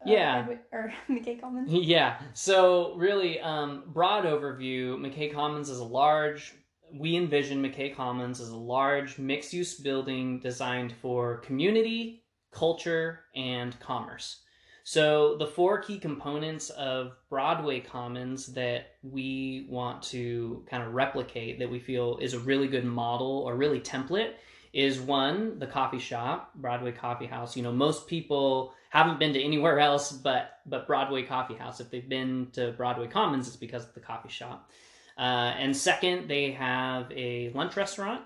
uh, 0.00 0.10
Yeah. 0.10 0.38
Edward- 0.40 0.60
or 0.72 0.92
McKay 1.08 1.40
Commons 1.40 1.72
Yeah. 1.94 2.20
So 2.32 2.94
really, 2.96 3.40
um, 3.40 3.82
broad 3.88 4.24
overview. 4.24 4.96
McKay 4.96 5.32
Commons 5.32 5.68
is 5.70 5.78
a 5.80 5.84
large. 5.84 6.54
We 6.92 7.16
envision 7.16 7.62
McKay 7.62 7.94
Commons 7.94 8.40
as 8.40 8.48
a 8.48 8.56
large 8.56 9.18
mixed-use 9.18 9.74
building 9.80 10.40
designed 10.40 10.92
for 11.00 11.38
community, 11.38 12.24
culture, 12.52 13.24
and 13.34 13.78
commerce. 13.80 14.40
So 14.84 15.36
the 15.36 15.46
four 15.46 15.82
key 15.82 15.98
components 15.98 16.70
of 16.70 17.12
Broadway 17.28 17.80
Commons 17.80 18.46
that 18.54 18.96
we 19.02 19.66
want 19.68 20.02
to 20.04 20.64
kind 20.70 20.82
of 20.82 20.94
replicate, 20.94 21.58
that 21.58 21.70
we 21.70 21.78
feel 21.78 22.16
is 22.22 22.32
a 22.32 22.38
really 22.38 22.68
good 22.68 22.86
model 22.86 23.42
or 23.46 23.54
really 23.54 23.80
template, 23.80 24.32
is 24.72 24.98
one 24.98 25.58
the 25.58 25.66
coffee 25.66 25.98
shop, 25.98 26.54
Broadway 26.54 26.92
Coffee 26.92 27.26
House. 27.26 27.54
You 27.54 27.62
know, 27.62 27.72
most 27.72 28.06
people 28.06 28.72
haven't 28.88 29.18
been 29.18 29.34
to 29.34 29.42
anywhere 29.42 29.78
else 29.78 30.10
but 30.10 30.60
but 30.64 30.86
Broadway 30.86 31.22
Coffee 31.22 31.54
House. 31.54 31.80
If 31.80 31.90
they've 31.90 32.08
been 32.08 32.48
to 32.52 32.72
Broadway 32.72 33.08
Commons, 33.08 33.46
it's 33.46 33.56
because 33.56 33.84
of 33.84 33.92
the 33.92 34.00
coffee 34.00 34.30
shop. 34.30 34.70
Uh, 35.18 35.52
and 35.58 35.76
second, 35.76 36.28
they 36.28 36.52
have 36.52 37.10
a 37.10 37.50
lunch 37.50 37.76
restaurant. 37.76 38.22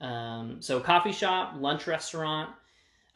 Um, 0.00 0.58
so 0.60 0.78
coffee 0.78 1.12
shop, 1.12 1.54
lunch 1.58 1.86
restaurant, 1.86 2.50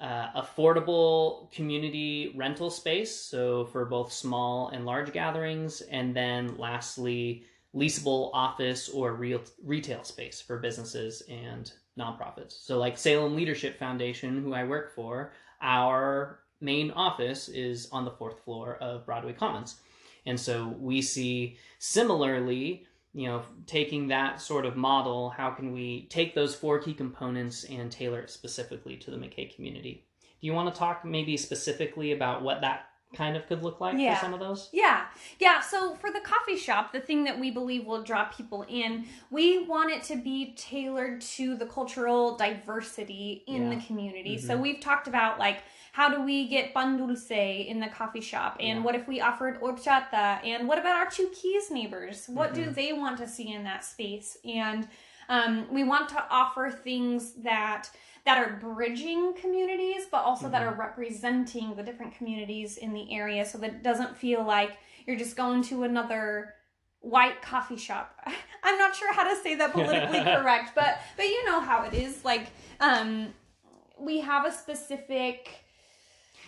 uh, 0.01 0.43
affordable 0.43 1.53
community 1.53 2.33
rental 2.37 2.71
space. 2.71 3.15
So 3.15 3.67
for 3.67 3.85
both 3.85 4.13
small 4.13 4.71
and 4.71 4.85
large 4.85 5.13
gatherings, 5.13 5.83
and 5.83 6.17
then 6.17 6.57
lastly, 6.59 7.45
leasable 7.75 8.31
office 8.33 8.89
or 8.89 9.15
real 9.15 9.41
retail 9.63 10.03
space 10.03 10.41
for 10.41 10.59
businesses 10.59 11.23
and 11.29 11.73
nonprofits. 11.99 12.65
So 12.65 12.79
like 12.79 12.99
Salem 12.99 13.37
Leadership 13.37 13.79
Foundation, 13.79 14.43
who 14.43 14.55
I 14.55 14.65
work 14.65 14.95
for, 14.95 15.33
our 15.63 16.41
main 16.61 16.91
office 16.93 17.49
is 17.49 17.89
on 17.93 18.05
the 18.05 18.11
fourth 18.11 18.41
floor 18.45 18.77
of 18.81 19.07
Broadway 19.07 19.35
Commons. 19.35 19.77
And 20.27 20.39
so 20.39 20.75
we 20.79 21.01
see 21.01 21.57
similarly, 21.79 22.87
you 23.13 23.27
know, 23.27 23.43
taking 23.67 24.09
that 24.09 24.41
sort 24.41 24.67
of 24.67 24.77
model, 24.77 25.31
how 25.31 25.51
can 25.51 25.73
we 25.73 26.07
take 26.11 26.35
those 26.35 26.55
four 26.55 26.79
key 26.79 26.95
components 26.95 27.65
and 27.65 27.91
tailor 27.91 28.21
it 28.21 28.31
specifically 28.31 28.97
to 28.97 29.11
the 29.11 29.17
McKay 29.17 29.55
community? 29.55 30.05
Do 30.41 30.47
you 30.47 30.53
want 30.53 30.73
to 30.73 30.79
talk 30.79 31.05
maybe 31.05 31.37
specifically 31.37 32.13
about 32.13 32.43
what 32.43 32.61
that 32.61 32.90
kind 33.15 33.37
of 33.37 33.47
could 33.49 33.63
look 33.63 33.81
like 33.81 33.99
Yeah. 33.99 34.15
for 34.15 34.21
some 34.25 34.35
of 34.35 34.41
those? 34.41 34.69
Yeah, 34.73 35.07
yeah. 35.41 35.61
So 35.61 35.95
for 35.97 36.11
the 36.13 36.21
coffee 36.21 36.57
shop, 36.57 36.93
the 36.93 37.01
thing 37.01 37.25
that 37.25 37.39
we 37.39 37.51
believe 37.51 37.85
will 37.85 38.03
draw 38.03 38.25
people 38.27 38.65
in, 38.69 39.07
we 39.31 39.65
want 39.65 39.91
it 39.91 40.03
to 40.05 40.17
be 40.17 40.53
tailored 40.55 41.21
to 41.23 41.57
the 41.57 41.67
cultural 41.67 42.37
diversity 42.37 43.43
in 43.47 43.65
Yeah. 43.71 43.77
the 43.79 43.85
community. 43.85 44.39
So 44.39 44.57
Mhm. 44.57 44.61
we've 44.61 44.81
talked 44.81 45.09
about 45.09 45.39
like 45.39 45.63
how 45.93 46.09
do 46.09 46.23
we 46.23 46.47
get 46.47 46.73
pan 46.73 46.97
dulce 46.99 47.33
in 47.33 47.81
the 47.81 47.89
coffee 47.89 48.21
shop, 48.21 48.57
and 48.61 48.79
Yeah. 48.79 48.85
what 48.85 48.95
if 48.95 49.09
we 49.09 49.21
offered 49.21 49.61
horchata, 49.61 50.39
and 50.45 50.69
what 50.69 50.79
about 50.79 50.95
our 50.97 51.07
Chuukese 51.07 51.71
neighbors? 51.73 52.29
What 52.29 52.55
do 52.55 52.67
Mhm. 52.67 52.75
they 52.77 52.93
want 52.93 53.19
to 53.19 53.27
see 53.27 53.53
in 53.53 53.65
that 53.65 53.85
space? 53.85 54.37
And 54.45 54.89
um, 55.29 55.67
we 55.71 55.83
want 55.85 56.09
to 56.09 56.25
offer 56.31 56.71
things 56.71 57.35
that 57.43 57.89
that 58.27 58.39
are 58.39 58.59
bridging 58.61 59.35
communities, 59.35 60.07
but 60.11 60.19
also 60.25 60.49
that 60.49 60.63
Mhm. 60.63 60.67
are 60.73 60.75
representing 60.75 61.75
the 61.75 61.83
different 61.83 62.15
communities 62.15 62.77
in 62.77 62.93
the 62.93 63.13
area, 63.15 63.45
so 63.45 63.59
that 63.59 63.71
it 63.71 63.83
doesn't 63.83 64.17
feel 64.17 64.43
like 64.45 64.77
you're 65.07 65.17
just 65.17 65.37
going 65.37 65.63
to 65.63 65.85
another 65.85 66.55
white 67.01 67.41
coffee 67.41 67.77
shop. 67.79 68.15
I'm 68.63 68.79
not 68.79 68.95
sure 68.95 69.13
how 69.15 69.25
to 69.25 69.37
say 69.41 69.55
that 69.55 69.73
politically 69.73 70.21
correct, 70.37 70.73
but 70.75 70.99
but 71.17 71.27
you 71.27 71.45
know 71.47 71.61
how 71.61 71.85
it 71.85 71.95
is. 71.95 72.25
Like, 72.25 72.49
um, 72.81 73.33
we 73.99 74.21
have 74.21 74.45
a 74.47 74.53
specific. 74.53 75.65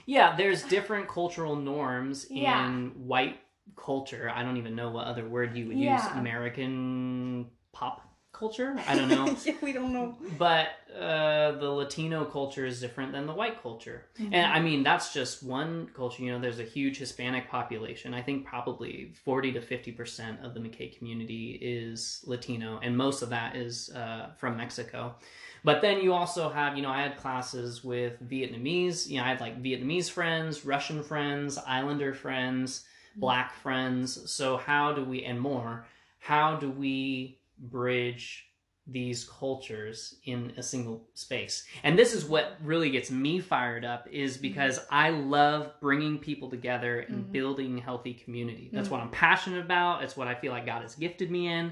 Yeah, 0.05 0.37
there's 0.37 0.63
different 0.65 1.09
cultural 1.09 1.57
norms 1.57 2.27
Yeah. 2.31 2.67
in 2.67 2.91
white 3.07 3.41
culture. 3.77 4.31
I 4.35 4.43
don't 4.43 4.57
even 4.59 4.75
know 4.75 4.91
what 4.91 5.07
other 5.07 5.27
word 5.27 5.57
you 5.57 5.69
would 5.69 5.79
use. 5.79 6.03
American 6.15 7.51
pop 7.73 8.12
culture? 8.43 8.75
I 8.89 8.97
don't 8.97 9.09
know. 9.09 9.37
yeah, 9.45 9.55
we 9.63 9.73
don't 9.73 9.93
know. 9.93 10.17
but 10.37 10.71
uh, 10.99 11.53
the 11.53 11.71
Latino 11.71 12.25
culture 12.25 12.67
is 12.67 12.81
different 12.81 13.13
than 13.13 13.25
the 13.25 13.33
white 13.33 13.63
culture. 13.63 14.07
Mm-hmm. 14.19 14.35
And 14.35 14.53
I 14.53 14.59
mean, 14.59 14.83
that's 14.83 15.15
just 15.15 15.45
one 15.45 15.89
culture. 15.95 16.25
You 16.25 16.33
know, 16.33 16.41
there's 16.41 16.59
a 16.59 16.65
huge 16.65 16.99
Hispanic 16.99 17.49
population. 17.49 18.15
I 18.15 18.21
think 18.21 18.45
probably 18.45 19.13
40 19.25 19.53
to 19.53 19.61
50% 19.61 20.45
of 20.45 20.55
the 20.55 20.61
McKay 20.61 20.99
community 20.99 21.57
is 21.63 22.25
Latino, 22.27 22.81
and 22.83 22.97
most 22.97 23.23
of 23.23 23.29
that 23.31 23.55
is 23.55 23.91
uh, 23.91 24.31
from 24.37 24.57
Mexico. 24.57 25.15
But 25.63 25.81
then 25.81 26.01
you 26.01 26.13
also 26.13 26.51
have, 26.51 26.77
you 26.77 26.83
know, 26.83 26.91
I 26.91 27.03
had 27.03 27.17
classes 27.19 27.85
with 27.85 28.21
Vietnamese. 28.29 29.09
You 29.09 29.19
know, 29.19 29.25
I 29.25 29.29
had 29.29 29.41
like 29.41 29.63
Vietnamese 29.63 30.11
friends, 30.11 30.65
Russian 30.65 31.05
friends, 31.05 31.59
Islander 31.59 32.13
friends, 32.13 32.83
Black 33.15 33.55
friends. 33.55 34.29
So, 34.33 34.57
how 34.57 34.93
do 34.93 35.05
we, 35.05 35.23
and 35.23 35.41
more, 35.41 35.87
how 36.19 36.57
do 36.57 36.71
we 36.71 37.39
bridge 37.63 38.47
these 38.89 39.25
cultures 39.25 40.17
in 40.25 40.53
a 40.57 40.63
single 40.63 41.07
space. 41.15 41.65
And 41.85 41.97
this 41.97 42.13
is 42.13 42.25
what 42.25 42.57
really 42.65 42.91
gets 42.91 43.13
me 43.13 43.39
fired 43.39 43.85
up 43.85 44.09
is 44.11 44.37
because 44.37 44.81
i 44.91 45.11
love 45.11 45.71
bringing 45.81 46.19
people 46.19 46.51
together 46.51 46.99
and 46.99 47.25
Mhm. 47.27 47.31
building 47.33 47.79
healthy 47.79 48.13
community. 48.13 48.71
That's 48.73 48.91
what 48.91 49.01
i'm 49.01 49.11
passionate 49.11 49.61
about. 49.65 50.03
It's 50.03 50.17
what 50.17 50.27
i 50.27 50.35
feel 50.35 50.51
like 50.51 50.67
god 50.67 50.83
has 50.83 50.97
gifted 50.97 51.31
me 51.31 51.47
in. 51.47 51.71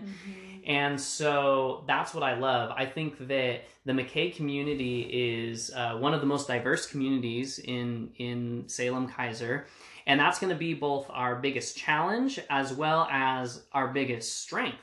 And 0.66 1.00
so 1.00 1.84
that's 1.86 2.12
what 2.14 2.22
I 2.22 2.34
love. 2.38 2.70
I 2.76 2.84
think 2.84 3.16
that 3.28 3.62
the 3.86 3.92
McKay 3.92 4.32
community 4.36 5.00
is 5.48 5.72
uh, 5.74 5.96
one 5.96 6.12
of 6.12 6.20
the 6.20 6.26
most 6.26 6.46
diverse 6.46 6.86
communities 6.86 7.58
in 7.58 8.10
in 8.18 8.64
Salem 8.68 9.08
Keizer, 9.08 9.64
and 10.06 10.18
that's 10.18 10.38
going 10.38 10.52
to 10.52 10.58
be 10.58 10.74
both 10.74 11.06
our 11.10 11.36
biggest 11.36 11.76
challenge 11.76 12.40
as 12.48 12.72
well 12.72 13.08
as 13.10 13.62
our 13.72 13.88
biggest 13.88 14.40
strength. 14.42 14.78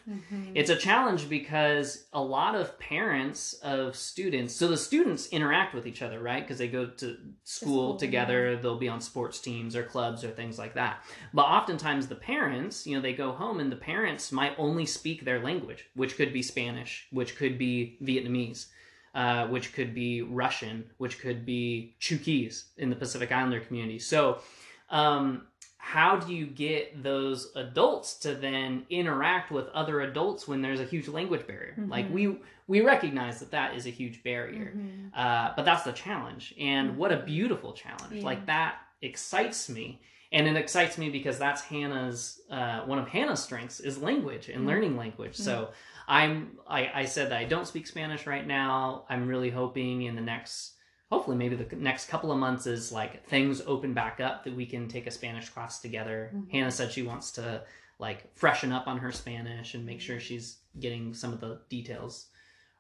It's 0.56 0.70
a 0.70 0.76
challenge 0.76 1.30
because 1.30 2.06
a 2.14 2.22
lot 2.22 2.56
of 2.56 2.78
parents 2.80 3.54
of 3.64 3.96
students, 3.96 4.56
so 4.56 4.68
the 4.68 4.78
students 4.78 5.28
interact 5.28 5.74
with 5.74 5.88
each 5.88 6.02
other, 6.02 6.20
right? 6.20 6.44
Because 6.44 6.58
they 6.58 6.68
go 6.68 6.88
to 6.88 7.18
school, 7.44 7.94
school, 7.94 7.98
together, 7.98 8.56
they'll 8.58 8.78
be 8.78 8.90
on 8.90 9.02
sports 9.02 9.40
teams 9.40 9.76
or 9.76 9.84
clubs 9.84 10.24
or 10.24 10.30
things 10.30 10.58
like 10.58 10.74
that. 10.76 11.04
But 11.34 11.44
oftentimes 11.46 12.08
the 12.08 12.16
parents, 12.16 12.86
you 12.88 12.96
know, 12.96 13.02
they 13.02 13.14
go 13.14 13.32
home 13.32 13.60
and 13.60 13.72
the 13.72 13.76
parents 13.76 14.32
might 14.32 14.54
only 14.58 14.86
speak 14.86 15.26
their 15.26 15.40
language, 15.42 15.86
which 15.96 16.16
could 16.16 16.34
be 16.34 16.42
Spanish, 16.42 17.08
which 17.12 17.36
could 17.36 17.58
be 17.58 17.98
Vietnamese. 18.02 18.68
Uh, 19.16 19.48
which 19.48 19.74
could 19.74 19.96
be 19.96 20.22
Russian, 20.22 20.84
which 21.00 21.18
could 21.20 21.44
be 21.44 21.96
Chuukese 22.00 22.66
in 22.78 22.92
the 22.92 22.96
Pacific 22.96 23.32
Islander 23.32 23.60
community. 23.60 23.98
So, 23.98 24.42
um, 24.90 25.48
how 25.78 26.18
do 26.18 26.34
you 26.34 26.46
get 26.46 27.02
those 27.02 27.52
adults 27.56 28.16
to 28.16 28.36
then 28.36 28.86
interact 28.90 29.52
with 29.52 29.68
other 29.70 30.02
adults 30.02 30.48
when 30.48 30.62
there's 30.62 30.80
a 30.82 30.86
huge 30.86 31.08
language 31.08 31.48
barrier? 31.48 31.76
Like 31.88 32.12
we 32.12 32.38
we 32.68 32.82
recognize 32.82 33.40
that 33.40 33.52
that 33.52 33.76
is 33.76 33.86
a 33.86 33.90
huge 33.90 34.22
barrier, 34.24 34.74
uh, 35.16 35.54
but 35.56 35.64
that's 35.64 35.84
the 35.84 35.94
challenge, 35.94 36.54
and 36.60 36.98
what 36.98 37.12
a 37.12 37.18
beautiful 37.18 37.72
challenge! 37.74 38.16
Yeah. 38.20 38.26
Like 38.26 38.46
that 38.48 38.76
excites 39.02 39.70
me, 39.70 40.02
and 40.34 40.48
it 40.48 40.58
excites 40.58 40.98
me 40.98 41.10
because 41.10 41.40
that's 41.40 41.62
Hannah's 41.62 42.42
uh, 42.52 42.82
one 42.82 43.00
of 43.00 43.08
Hannah's 43.08 43.42
strengths 43.42 43.80
is 43.80 43.98
language 43.98 44.50
and 44.50 44.64
Mhm. 44.64 44.68
learning 44.68 44.98
language. 44.98 45.36
So 45.36 45.70
I'm 46.10 46.58
I, 46.68 46.92
I 46.94 47.06
said 47.06 47.32
that 47.32 47.38
I 47.38 47.46
don't 47.46 47.68
speak 47.68 47.88
Spanish 47.88 48.28
right 48.28 48.46
now. 48.46 49.06
I'm 49.10 49.28
really 49.28 49.50
hoping 49.52 50.02
in 50.04 50.16
the 50.16 50.22
next 50.22 50.74
hopefully 51.12 51.38
maybe 51.38 51.56
the 51.56 51.76
next 51.76 52.10
couple 52.10 52.32
of 52.32 52.38
months 52.38 52.68
is 52.68 52.92
like 52.92 53.26
things 53.28 53.62
open 53.66 53.94
back 53.94 54.20
up 54.20 54.44
that 54.44 54.56
we 54.56 54.66
can 54.66 54.88
take 54.88 55.08
a 55.08 55.12
Spanish 55.12 55.50
class 55.50 55.80
together. 55.80 56.32
Mhm. 56.36 56.52
Hannah 56.52 56.72
said 56.72 56.92
she 56.92 57.04
wants 57.04 57.32
to 57.34 57.64
like 58.00 58.34
freshen 58.36 58.72
up 58.72 58.88
on 58.88 58.98
her 59.00 59.12
Spanish 59.12 59.74
and 59.74 59.86
make 59.86 60.02
sure 60.02 60.20
she's 60.20 60.58
getting 60.80 61.14
some 61.14 61.34
of 61.34 61.40
the 61.40 61.62
details 61.70 62.28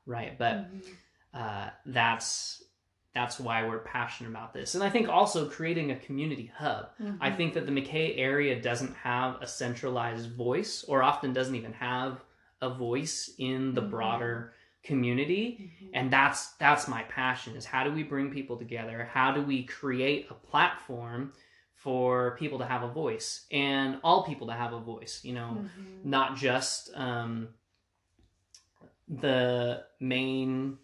right. 0.05 0.37
But 0.37 0.67
uh, 1.33 1.69
that's 1.85 2.63
that's 3.13 3.39
why 3.39 3.67
we're 3.67 3.79
passionate 3.79 4.29
about 4.29 4.53
this. 4.53 4.75
And 4.75 4.83
I 4.83 4.91
think 4.91 5.09
also 5.09 5.49
creating 5.49 5.89
a 5.89 5.95
community 5.95 6.51
hub. 6.55 6.89
Mm-hmm. 7.01 7.17
I 7.19 7.31
think 7.31 7.55
that 7.55 7.65
the 7.65 7.71
McKay 7.71 8.13
area 8.19 8.61
doesn't 8.61 8.93
have 8.97 9.41
a 9.41 9.47
centralized 9.47 10.31
voice 10.33 10.83
or 10.83 11.01
often 11.01 11.33
doesn't 11.33 11.55
even 11.55 11.73
have 11.73 12.23
a 12.61 12.69
voice 12.69 13.31
in 13.39 13.73
the 13.73 13.81
Mhm. 13.81 13.89
broader 13.89 14.53
community 14.87 15.45
and 15.93 16.11
that's 16.11 16.41
that's 16.63 16.87
my 16.87 17.03
passion 17.03 17.55
is 17.55 17.65
how 17.65 17.83
do 17.83 17.91
we 17.91 18.03
bring 18.03 18.27
people 18.31 18.57
together? 18.57 18.97
How 19.17 19.29
do 19.37 19.41
we 19.41 19.63
create 19.63 20.21
a 20.29 20.33
platform 20.49 21.33
for 21.75 22.35
people 22.41 22.57
to 22.59 22.65
have 22.65 22.83
a 22.83 22.91
voice 23.03 23.45
and 23.51 23.89
all 24.03 24.23
people 24.23 24.47
to 24.47 24.53
have 24.53 24.73
a 24.73 24.79
voice 24.93 25.15
you 25.27 25.33
know? 25.33 25.51
Mhm. 25.57 26.05
not 26.15 26.29
just 26.37 26.79
um, 26.95 27.49
the 29.07 29.83
main 29.99 30.77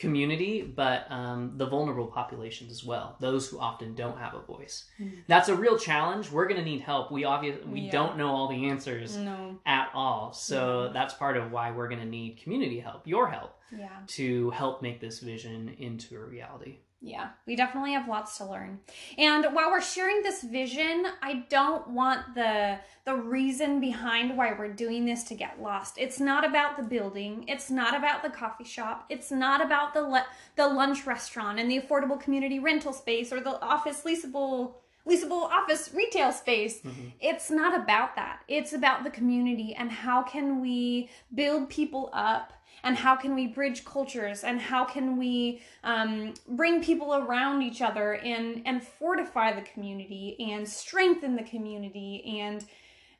community, 0.00 0.62
but 0.62 1.06
um, 1.12 1.52
the 1.56 1.66
vulnerable 1.66 2.06
populations 2.06 2.72
as 2.72 2.82
well. 2.82 3.16
Those 3.20 3.48
who 3.48 3.60
often 3.60 3.94
don't 3.94 4.18
have 4.18 4.34
a 4.34 4.40
voice. 4.40 4.88
Mhm. 4.98 5.22
That's 5.28 5.48
a 5.48 5.54
real 5.54 5.78
challenge. 5.78 6.30
We're 6.32 6.48
going 6.48 6.58
to 6.58 6.64
need 6.64 6.80
help. 6.80 7.12
We 7.12 7.24
obviously 7.24 7.62
we 7.66 7.80
Yeah. 7.82 7.92
don't 7.92 8.16
know 8.16 8.28
all 8.28 8.48
the 8.48 8.66
answers 8.70 9.16
No. 9.16 9.58
at 9.66 9.90
all. 9.94 10.32
So 10.32 10.86
Yeah. 10.86 10.92
that's 10.92 11.14
part 11.14 11.36
of 11.36 11.52
why 11.52 11.70
we're 11.70 11.88
going 11.88 12.00
to 12.00 12.06
need 12.06 12.38
community 12.42 12.80
help, 12.80 13.06
your 13.06 13.28
help, 13.28 13.52
Yeah. 13.70 13.90
to 14.18 14.50
help 14.50 14.80
make 14.82 15.00
this 15.00 15.20
vision 15.20 15.68
into 15.78 16.16
a 16.16 16.24
reality. 16.24 16.78
Yeah, 17.02 17.30
we 17.46 17.56
definitely 17.56 17.92
have 17.94 18.08
lots 18.08 18.36
to 18.38 18.44
learn. 18.44 18.80
And 19.16 19.46
while 19.54 19.70
we're 19.70 19.80
sharing 19.80 20.22
this 20.22 20.42
vision, 20.42 21.06
I 21.22 21.46
don't 21.48 21.88
want 21.88 22.34
the 22.34 22.78
the 23.06 23.14
reason 23.14 23.80
behind 23.80 24.36
why 24.36 24.52
we're 24.52 24.72
doing 24.72 25.06
this 25.06 25.24
to 25.24 25.34
get 25.34 25.62
lost. 25.62 25.94
It's 25.96 26.20
not 26.20 26.46
about 26.46 26.76
the 26.76 26.82
building, 26.82 27.46
it's 27.48 27.70
not 27.70 27.96
about 27.96 28.22
the 28.22 28.28
coffee 28.28 28.64
shop, 28.64 29.06
it's 29.08 29.30
not 29.30 29.64
about 29.64 29.94
the 29.94 30.02
le- 30.02 30.26
the 30.56 30.68
lunch 30.68 31.06
restaurant 31.06 31.58
and 31.58 31.70
the 31.70 31.80
affordable 31.80 32.20
community 32.20 32.58
rental 32.58 32.92
space 32.92 33.32
or 33.32 33.40
the 33.40 33.58
office 33.62 34.02
leasable 34.02 34.74
leasable 35.08 35.44
office 35.44 35.90
retail 35.94 36.32
space. 36.32 36.82
Mm-hmm. 36.82 37.08
It's 37.20 37.50
not 37.50 37.74
about 37.74 38.14
that. 38.16 38.40
It's 38.46 38.74
about 38.74 39.04
the 39.04 39.10
community 39.10 39.74
and 39.74 39.90
how 39.90 40.22
can 40.22 40.60
we 40.60 41.08
build 41.34 41.70
people 41.70 42.10
up 42.12 42.52
and 42.82 42.96
how 42.96 43.16
can 43.16 43.34
we 43.34 43.46
bridge 43.46 43.84
cultures 43.84 44.44
and 44.44 44.60
how 44.60 44.84
can 44.84 45.16
we 45.16 45.62
um, 45.84 46.34
bring 46.48 46.82
people 46.82 47.14
around 47.14 47.62
each 47.62 47.82
other 47.82 48.14
and 48.14 48.62
and 48.64 48.82
fortify 48.82 49.52
the 49.52 49.62
community 49.62 50.36
and 50.52 50.68
strengthen 50.68 51.36
the 51.36 51.42
community. 51.42 52.40
And 52.40 52.64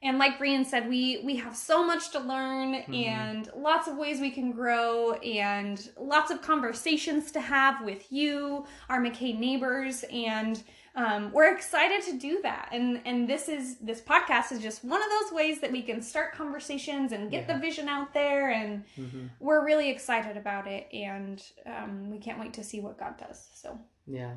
and 0.02 0.18
like 0.18 0.38
Rian 0.38 0.64
said, 0.64 0.88
we 0.88 1.20
we 1.24 1.36
have 1.36 1.54
so 1.54 1.84
much 1.84 2.10
to 2.12 2.20
learn 2.20 2.74
and 2.74 3.50
lots 3.54 3.86
of 3.86 3.98
ways 3.98 4.18
we 4.20 4.30
can 4.30 4.50
grow 4.50 5.12
and 5.14 5.90
lots 5.98 6.30
of 6.30 6.40
conversations 6.40 7.30
to 7.32 7.40
have 7.40 7.84
with 7.84 8.10
you, 8.10 8.64
our 8.88 9.00
McKay 9.00 9.38
neighbors, 9.38 10.04
and 10.10 10.62
um, 10.96 11.30
we're 11.32 11.54
excited 11.54 12.02
to 12.10 12.18
do 12.18 12.40
that. 12.42 12.68
And 12.72 13.00
and 13.04 13.28
this 13.28 13.48
is 13.48 13.76
this 13.78 14.00
podcast 14.00 14.50
is 14.52 14.60
just 14.60 14.84
one 14.84 15.00
of 15.02 15.08
those 15.08 15.32
ways 15.32 15.60
that 15.60 15.70
we 15.72 15.82
can 15.82 16.02
start 16.02 16.32
conversations 16.34 17.12
and 17.12 17.30
get 17.30 17.46
Yeah. 17.48 17.54
the 17.54 17.60
vision 17.60 17.88
out 17.88 18.12
there. 18.14 18.50
And 18.50 18.84
hmm 18.96 19.26
we're 19.38 19.64
really 19.64 19.88
excited 19.90 20.36
about 20.36 20.66
it, 20.66 20.88
and 20.92 21.42
um, 21.66 22.10
we 22.10 22.18
can't 22.18 22.38
wait 22.40 22.52
to 22.54 22.64
see 22.64 22.80
what 22.80 22.98
God 22.98 23.16
does. 23.18 23.48
So 23.54 23.78
Yeah. 24.06 24.34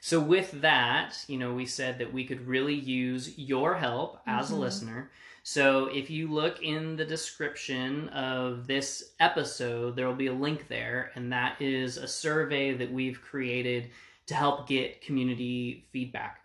So 0.00 0.18
with 0.20 0.60
that, 0.62 1.24
you 1.28 1.38
know, 1.38 1.54
we 1.54 1.66
said 1.66 1.98
that 1.98 2.12
we 2.12 2.24
could 2.24 2.46
really 2.46 2.74
use 2.74 3.36
your 3.38 3.74
help 3.76 4.20
as 4.26 4.50
a 4.50 4.54
Mhm. 4.54 4.58
listener. 4.60 5.10
So 5.44 5.86
if 5.86 6.08
you 6.08 6.28
look 6.28 6.62
in 6.62 6.94
the 6.96 7.04
description 7.04 8.08
of 8.10 8.66
this 8.68 9.12
episode, 9.18 9.96
there 9.96 10.06
will 10.06 10.14
be 10.14 10.28
a 10.28 10.32
link 10.32 10.68
there, 10.68 11.10
and 11.16 11.32
that 11.32 11.60
is 11.60 11.96
a 11.96 12.06
survey 12.06 12.72
that 12.74 12.92
we've 12.92 13.20
created 13.20 13.90
to 14.26 14.34
help 14.34 14.68
get 14.68 15.02
community 15.02 15.84
feedback. 15.92 16.42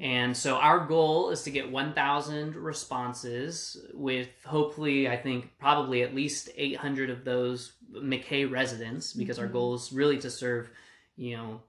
And 0.00 0.36
so 0.36 0.56
our 0.56 0.86
goal 0.86 1.30
is 1.30 1.42
to 1.42 1.50
get 1.50 1.70
1,000 1.70 2.54
responses 2.54 3.76
with 3.92 4.28
hopefully, 4.44 5.08
I 5.08 5.16
think, 5.16 5.50
probably 5.58 6.02
at 6.02 6.14
least 6.14 6.50
800 6.56 7.10
of 7.10 7.24
those 7.24 7.72
McKay 7.92 8.48
residents 8.50 9.12
because 9.12 9.38
our 9.38 9.48
Mhm. 9.48 9.52
goal 9.52 9.74
is 9.74 9.92
really 9.92 10.18
to 10.18 10.30
serve, 10.30 10.70
you 11.16 11.36
know, 11.36 11.62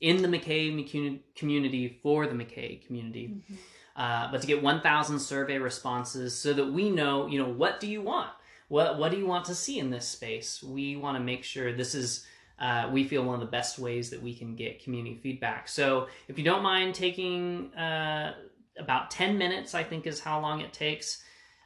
in 0.00 0.22
the 0.22 0.28
McKay 0.28 1.20
community 1.34 1.88
for 2.02 2.26
the 2.26 2.34
McKay 2.34 2.84
community. 2.86 3.42
Uh, 3.96 4.30
but 4.32 4.40
to 4.40 4.46
get 4.46 4.62
1,000 4.62 5.18
survey 5.20 5.58
responses 5.58 6.36
so 6.36 6.52
that 6.52 6.66
we 6.66 6.90
know, 6.90 7.26
you 7.26 7.38
know, 7.38 7.48
what 7.48 7.78
do 7.78 7.86
you 7.86 8.00
want? 8.02 8.30
What, 8.68 8.98
what 8.98 9.10
do 9.12 9.18
you 9.18 9.26
want 9.26 9.44
to 9.46 9.54
see 9.54 9.78
in 9.78 9.90
this 9.90 10.08
space? 10.08 10.62
We 10.62 10.96
want 10.96 11.16
to 11.18 11.22
make 11.22 11.44
sure 11.44 11.72
this 11.72 11.94
is 11.94 12.26
uh, 12.58 12.88
we 12.92 13.04
feel 13.04 13.24
one 13.24 13.34
of 13.34 13.40
the 13.40 13.50
best 13.50 13.78
ways 13.78 14.10
that 14.10 14.22
we 14.22 14.34
can 14.34 14.54
get 14.54 14.82
community 14.82 15.18
feedback. 15.22 15.68
So 15.68 16.08
if 16.28 16.38
you 16.38 16.44
don't 16.44 16.62
mind 16.62 16.94
taking 16.94 17.74
uh, 17.74 18.34
about 18.78 19.10
10 19.10 19.36
minutes, 19.38 19.74
I 19.74 19.82
think 19.82 20.06
is 20.06 20.20
how 20.20 20.40
long 20.40 20.60
it 20.60 20.72
takes 20.72 21.22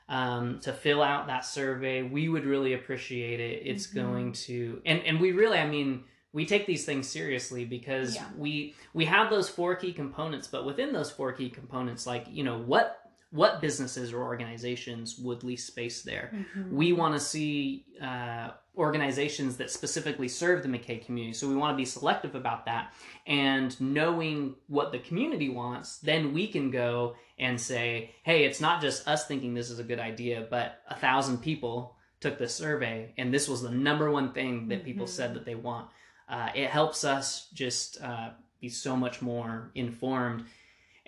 um, 0.09 0.59
to 0.61 0.72
fill 0.72 1.03
out 1.03 1.27
that 1.27 1.44
survey, 1.44 2.03
we 2.03 2.29
would 2.31 2.46
really 2.46 2.72
appreciate 2.72 3.40
it. 3.40 3.62
It's 3.66 3.87
Mhm. 3.88 3.94
going 3.94 4.33
to, 4.33 4.81
and, 4.87 5.03
and 5.03 5.20
we 5.20 5.33
really, 5.33 5.59
I 5.59 5.66
mean, 5.68 6.05
we 6.33 6.46
take 6.46 6.66
these 6.66 6.85
things 6.87 7.09
seriously 7.09 7.64
because 7.64 8.14
Yeah. 8.14 8.24
we 8.37 8.74
we 8.94 9.05
have 9.07 9.31
those 9.31 9.48
four 9.48 9.74
key 9.77 9.92
components 9.94 10.46
but 10.46 10.64
within 10.66 10.92
those 10.92 11.11
four 11.11 11.33
key 11.33 11.48
components 11.48 12.07
like 12.07 12.27
you 12.29 12.44
know 12.44 12.59
what 12.59 13.08
what 13.31 13.61
businesses 13.61 14.12
or 14.12 14.23
organizations 14.23 15.19
would 15.19 15.45
lease 15.45 15.64
space 15.67 16.03
there 16.03 16.31
Mm-hmm. 16.35 16.75
we 16.77 16.93
want 16.93 17.14
to 17.14 17.21
see 17.21 17.85
uh, 18.03 18.51
organizations 18.77 19.57
that 19.57 19.71
specifically 19.71 20.29
serve 20.29 20.62
the 20.62 20.69
McKay 20.69 21.05
community. 21.05 21.35
So 21.35 21.49
we 21.49 21.57
want 21.57 21.73
to 21.75 21.77
be 21.77 21.85
selective 21.85 22.35
about 22.37 22.64
that. 22.67 22.95
And 23.27 23.79
knowing 23.81 24.55
what 24.69 24.93
the 24.93 25.01
community 25.01 25.49
wants, 25.49 25.99
then 25.99 26.33
we 26.33 26.47
can 26.47 26.71
go 26.71 27.17
and 27.38 27.61
say, 27.61 28.14
hey, 28.23 28.45
it's 28.45 28.61
not 28.61 28.81
just 28.81 29.07
us 29.09 29.27
thinking 29.27 29.53
this 29.53 29.69
is 29.71 29.79
a 29.81 29.85
good 29.85 29.99
idea, 29.99 30.47
but 30.49 30.81
a 30.88 30.95
thousand 30.95 31.38
people 31.38 31.97
took 32.21 32.38
this 32.38 32.55
survey, 32.55 33.12
and 33.19 33.33
this 33.35 33.49
was 33.49 33.62
the 33.62 33.71
number 33.71 34.11
one 34.11 34.33
thing 34.33 34.69
that 34.69 34.85
people 34.85 35.07
Mhm. 35.07 35.11
said 35.11 35.35
that 35.35 35.45
they 35.45 35.55
want. 35.55 35.88
Uh, 36.29 36.49
it 36.55 36.69
helps 36.71 37.05
us 37.05 37.49
just 37.53 38.01
uh, 38.03 38.31
be 38.61 38.69
so 38.69 38.97
much 38.97 39.23
more 39.23 39.71
informed. 39.75 40.45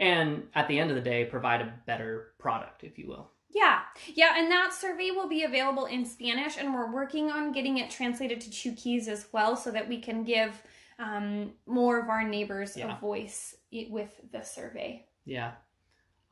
And 0.00 0.48
at 0.54 0.66
the 0.66 0.78
end 0.78 0.90
of 0.90 0.96
the 0.96 1.02
day, 1.02 1.24
provide 1.26 1.60
a 1.60 1.72
better 1.86 2.32
product, 2.38 2.82
if 2.84 2.98
you 2.98 3.06
will. 3.06 3.30
Yeah, 3.52 3.80
yeah, 4.14 4.34
and 4.38 4.50
that 4.50 4.72
survey 4.72 5.10
will 5.10 5.28
be 5.28 5.42
available 5.44 5.84
in 5.86 6.04
Spanish, 6.06 6.56
and 6.56 6.72
we're 6.72 6.90
working 6.92 7.30
on 7.30 7.52
getting 7.52 7.78
it 7.78 7.90
translated 7.90 8.40
to 8.40 8.50
Chuukese 8.50 9.08
as 9.08 9.26
well, 9.32 9.56
so 9.56 9.70
that 9.72 9.88
we 9.88 10.00
can 10.00 10.24
give 10.24 10.62
um, 10.98 11.52
more 11.66 11.98
of 12.00 12.08
our 12.08 12.22
neighbors 12.26 12.76
Yeah. 12.76 12.96
a 12.96 13.00
voice 13.00 13.56
with 13.88 14.10
the 14.32 14.42
survey. 14.42 15.06
Yeah. 15.24 15.52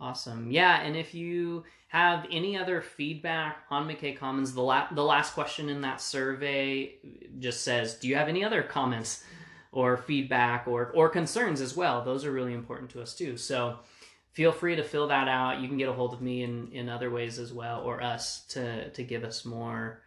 Awesome. 0.00 0.50
Yeah, 0.50 0.80
and 0.80 0.96
if 0.96 1.12
you 1.12 1.64
have 1.88 2.24
any 2.30 2.56
other 2.56 2.80
feedback 2.80 3.64
on 3.70 3.88
McKay 3.88 4.16
Commons, 4.16 4.54
the 4.54 4.62
la- 4.62 4.86
the 4.92 5.02
last 5.04 5.34
question 5.34 5.68
in 5.68 5.80
that 5.80 6.00
survey 6.00 6.94
just 7.40 7.64
says, 7.64 7.96
"Do 7.98 8.06
you 8.06 8.14
have 8.14 8.28
any 8.28 8.44
other 8.44 8.62
comments 8.62 9.24
or 9.72 9.96
feedback 9.96 10.66
or 10.66 10.90
or 10.94 11.08
concerns 11.08 11.60
as 11.60 11.76
well?" 11.76 12.02
Those 12.04 12.24
are 12.24 12.32
really 12.32 12.54
important 12.54 12.90
to 12.90 13.02
us 13.02 13.14
too. 13.14 13.36
So 13.36 13.78
feel 14.32 14.52
free 14.52 14.76
to 14.76 14.82
fill 14.82 15.08
that 15.08 15.28
out. 15.28 15.60
You 15.60 15.68
can 15.68 15.78
get 15.78 15.88
a 15.88 15.92
hold 15.92 16.12
of 16.14 16.20
me 16.22 16.42
in 16.42 16.70
in 16.72 16.88
other 16.88 17.10
ways 17.10 17.38
as 17.38 17.52
well 17.52 17.80
or 17.82 18.02
us 18.02 18.44
to 18.48 18.90
to 18.90 19.02
give 19.02 19.24
us 19.24 19.44
more 19.44 20.02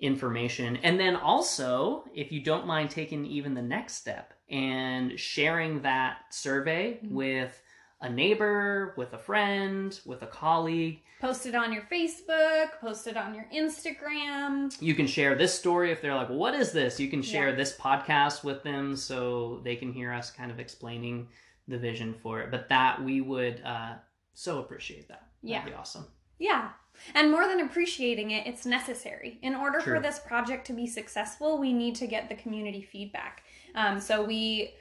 information. 0.00 0.76
And 0.78 0.98
then 0.98 1.16
also, 1.16 2.04
if 2.14 2.32
you 2.32 2.40
don't 2.40 2.66
mind 2.66 2.90
taking 2.90 3.24
even 3.26 3.54
the 3.54 3.62
next 3.62 3.94
step 3.94 4.34
and 4.50 5.18
sharing 5.18 5.82
that 5.82 6.18
survey 6.30 6.98
Mhm. 7.02 7.10
with 7.12 7.62
a 8.04 8.10
neighbor, 8.10 8.94
with 8.96 9.12
a 9.14 9.18
friend, 9.18 9.98
with 10.04 10.22
a 10.22 10.26
colleague. 10.26 11.00
Post 11.20 11.46
it 11.46 11.54
on 11.54 11.72
your 11.72 11.82
Facebook, 11.90 12.78
post 12.80 13.06
it 13.06 13.16
on 13.16 13.34
your 13.34 13.46
Instagram. 13.52 14.74
You 14.80 14.94
can 14.94 15.06
share 15.06 15.34
this 15.34 15.54
story 15.58 15.90
if 15.90 16.02
they're 16.02 16.14
like, 16.14 16.28
what 16.28 16.54
is 16.54 16.72
this? 16.72 17.00
You 17.00 17.08
can 17.08 17.22
share 17.22 17.48
Yeah. 17.48 17.54
this 17.56 17.76
podcast 17.76 18.44
with 18.44 18.62
them 18.62 18.94
so 18.94 19.60
they 19.64 19.76
can 19.76 19.92
hear 19.92 20.12
us 20.12 20.30
kind 20.30 20.50
of 20.50 20.60
explaining 20.60 21.28
the 21.66 21.78
vision 21.78 22.14
for 22.22 22.40
it. 22.40 22.50
But 22.50 22.68
that 22.68 23.02
we 23.02 23.20
would 23.22 23.62
uh, 23.64 23.94
so 24.34 24.58
appreciate 24.58 25.08
that. 25.08 25.28
Yeah. 25.42 25.58
That'd 25.60 25.72
be 25.72 25.78
awesome. 25.78 26.06
Yeah. 26.38 26.70
And 27.14 27.30
more 27.30 27.48
than 27.48 27.60
appreciating 27.60 28.32
it, 28.32 28.46
it's 28.46 28.66
necessary. 28.66 29.38
In 29.42 29.54
order 29.54 29.80
True. 29.80 29.94
for 29.96 30.00
this 30.00 30.18
project 30.18 30.66
to 30.66 30.72
be 30.72 30.86
successful, 30.86 31.58
we 31.58 31.72
need 31.72 31.94
to 31.96 32.06
get 32.06 32.28
the 32.28 32.34
community 32.34 32.82
feedback. 32.82 33.42
Um, 33.74 33.98
so 33.98 34.22
we 34.22 34.74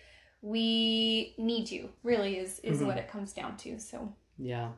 we 0.44 1.34
need 1.38 1.72
you, 1.72 1.90
really 2.04 2.38
is 2.38 2.60
is 2.60 2.82
Mhm. 2.82 2.88
what 2.88 2.98
it 2.98 3.08
comes 3.08 3.34
down 3.34 3.58
to. 3.58 3.80
So 3.80 4.14
Yeah. 4.38 4.74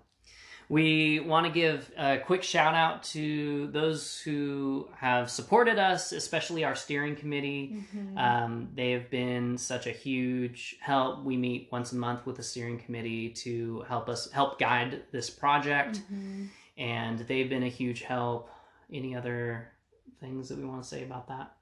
We 0.67 1.19
want 1.19 1.45
to 1.45 1.51
give 1.51 1.91
a 1.95 2.17
quick 2.17 2.41
shout 2.41 2.73
out 2.73 3.03
to 3.13 3.67
those 3.67 4.19
who 4.21 4.89
have 4.97 5.29
supported 5.29 5.77
us, 5.77 6.11
especially 6.11 6.63
our 6.63 6.73
steering 6.73 7.15
committee. 7.15 7.83
Um, 8.17 8.69
they 8.73 8.89
have 8.91 9.11
been 9.11 9.59
such 9.59 9.85
a 9.85 9.91
huge 9.91 10.77
help. 10.81 11.23
We 11.23 11.37
meet 11.37 11.69
once 11.71 11.91
a 11.91 11.95
month 11.97 12.25
with 12.25 12.37
the 12.37 12.43
steering 12.43 12.79
committee 12.79 13.29
to 13.45 13.81
help 13.87 14.09
us 14.09 14.31
help 14.31 14.57
guide 14.57 15.03
this 15.11 15.29
project, 15.29 16.01
Mhm. 16.11 16.49
and 16.77 17.19
they've 17.19 17.49
been 17.49 17.61
a 17.63 17.69
huge 17.69 18.01
help. 18.01 18.49
Any 18.91 19.15
other 19.15 19.71
things 20.19 20.49
that 20.49 20.57
we 20.57 20.65
want 20.65 20.81
to 20.81 20.87
say 20.89 21.03
about 21.03 21.27
that? 21.27 21.55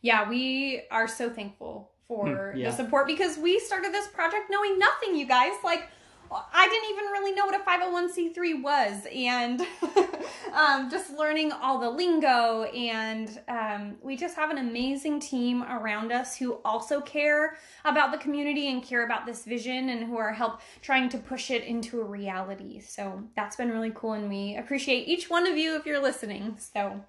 yeah, 0.00 0.26
we 0.28 0.82
are 0.90 1.08
so 1.08 1.28
thankful 1.28 1.90
for 2.08 2.52
Hmm, 2.52 2.58
yeah. 2.58 2.70
the 2.70 2.76
support 2.76 3.06
because 3.06 3.36
we 3.38 3.58
started 3.60 3.92
this 3.92 4.08
project 4.08 4.46
knowing 4.50 4.78
nothing, 4.78 5.14
you 5.14 5.26
guys. 5.26 5.52
Like, 5.62 5.88
I 6.30 6.68
didn't 6.68 6.90
even 6.90 7.04
really 7.12 7.32
know 7.32 7.46
what 7.46 7.54
a 7.54 7.64
501c3 7.64 8.62
was, 8.62 9.06
and 9.14 9.62
um, 10.52 10.90
just 10.90 11.10
learning 11.16 11.52
all 11.52 11.78
the 11.78 11.88
lingo. 11.88 12.64
And 12.64 13.40
um, 13.48 13.96
we 14.02 14.14
just 14.16 14.36
have 14.36 14.50
an 14.50 14.58
amazing 14.58 15.20
team 15.20 15.62
around 15.62 16.12
us 16.12 16.36
who 16.36 16.58
also 16.66 17.00
care 17.00 17.56
about 17.86 18.12
the 18.12 18.18
community 18.18 18.70
and 18.70 18.82
care 18.82 19.04
about 19.06 19.24
this 19.24 19.44
vision 19.46 19.88
and 19.88 20.04
who 20.04 20.18
are 20.18 20.32
help 20.32 20.60
trying 20.82 21.08
to 21.10 21.18
push 21.18 21.50
it 21.50 21.64
into 21.64 22.00
a 22.00 22.04
reality. 22.04 22.80
So 22.80 23.22
that's 23.34 23.56
been 23.56 23.70
really 23.70 23.92
cool, 23.94 24.12
and 24.12 24.28
we 24.28 24.56
appreciate 24.56 25.08
each 25.08 25.30
one 25.30 25.46
of 25.46 25.56
you 25.56 25.76
if 25.76 25.86
you're 25.86 26.02
listening. 26.02 26.56
So. 26.58 27.00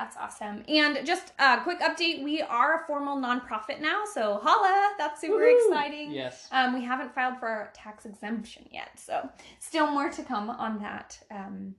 That's 0.00 0.16
awesome. 0.16 0.64
And 0.66 1.04
just 1.04 1.34
a 1.38 1.60
quick 1.60 1.80
update 1.80 2.24
we 2.24 2.40
are 2.40 2.82
a 2.82 2.86
formal 2.86 3.18
nonprofit 3.18 3.82
now, 3.82 4.04
so 4.10 4.40
holla! 4.42 4.94
That's 4.96 5.20
super 5.20 5.34
Woohoo! 5.34 5.66
exciting. 5.68 6.10
Yes. 6.12 6.48
Um, 6.50 6.72
we 6.72 6.82
haven't 6.82 7.14
filed 7.14 7.38
for 7.38 7.46
our 7.46 7.70
tax 7.74 8.06
exemption 8.06 8.64
yet, 8.72 8.98
so 8.98 9.28
still 9.58 9.90
more 9.90 10.08
to 10.08 10.22
come 10.22 10.48
on 10.48 10.78
that. 10.80 11.18
Um, 11.30 11.74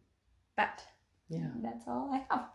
but 0.56 0.84
Yeah. 1.30 1.48
that's 1.64 1.88
all 1.88 2.12
I 2.14 2.24
have. 2.32 2.46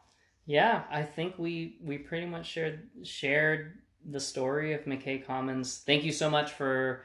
Yeah, 0.44 0.84
I 0.88 1.02
think 1.02 1.36
we 1.36 1.78
we 1.82 1.98
pretty 1.98 2.26
much 2.26 2.46
shared 2.46 2.88
shared 3.02 3.78
the 4.08 4.20
story 4.20 4.72
of 4.72 4.84
McKay 4.84 5.26
Commons. 5.26 5.78
Thank 5.84 6.04
you 6.04 6.12
so 6.12 6.30
much 6.30 6.52
for 6.52 7.02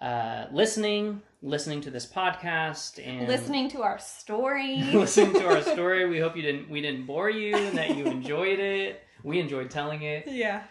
uh, 0.00 0.46
listening, 0.52 1.22
listening 1.42 1.80
to 1.82 1.90
this 1.90 2.06
podcast, 2.06 3.04
and 3.04 3.28
Listening 3.28 3.68
to 3.70 3.82
our 3.82 3.98
story. 3.98 4.82
listening 4.92 5.32
to 5.34 5.46
our 5.48 5.62
story. 5.62 6.08
We 6.08 6.20
hope 6.20 6.36
you 6.36 6.42
didn't 6.42 6.70
we 6.70 6.80
didn't 6.80 7.06
bore 7.06 7.30
you 7.30 7.56
and 7.56 7.76
that 7.76 7.96
you 7.96 8.06
enjoyed 8.06 8.58
it. 8.58 9.02
We 9.24 9.40
enjoyed 9.40 9.70
telling 9.70 10.02
it. 10.02 10.24
yeah. 10.28 10.62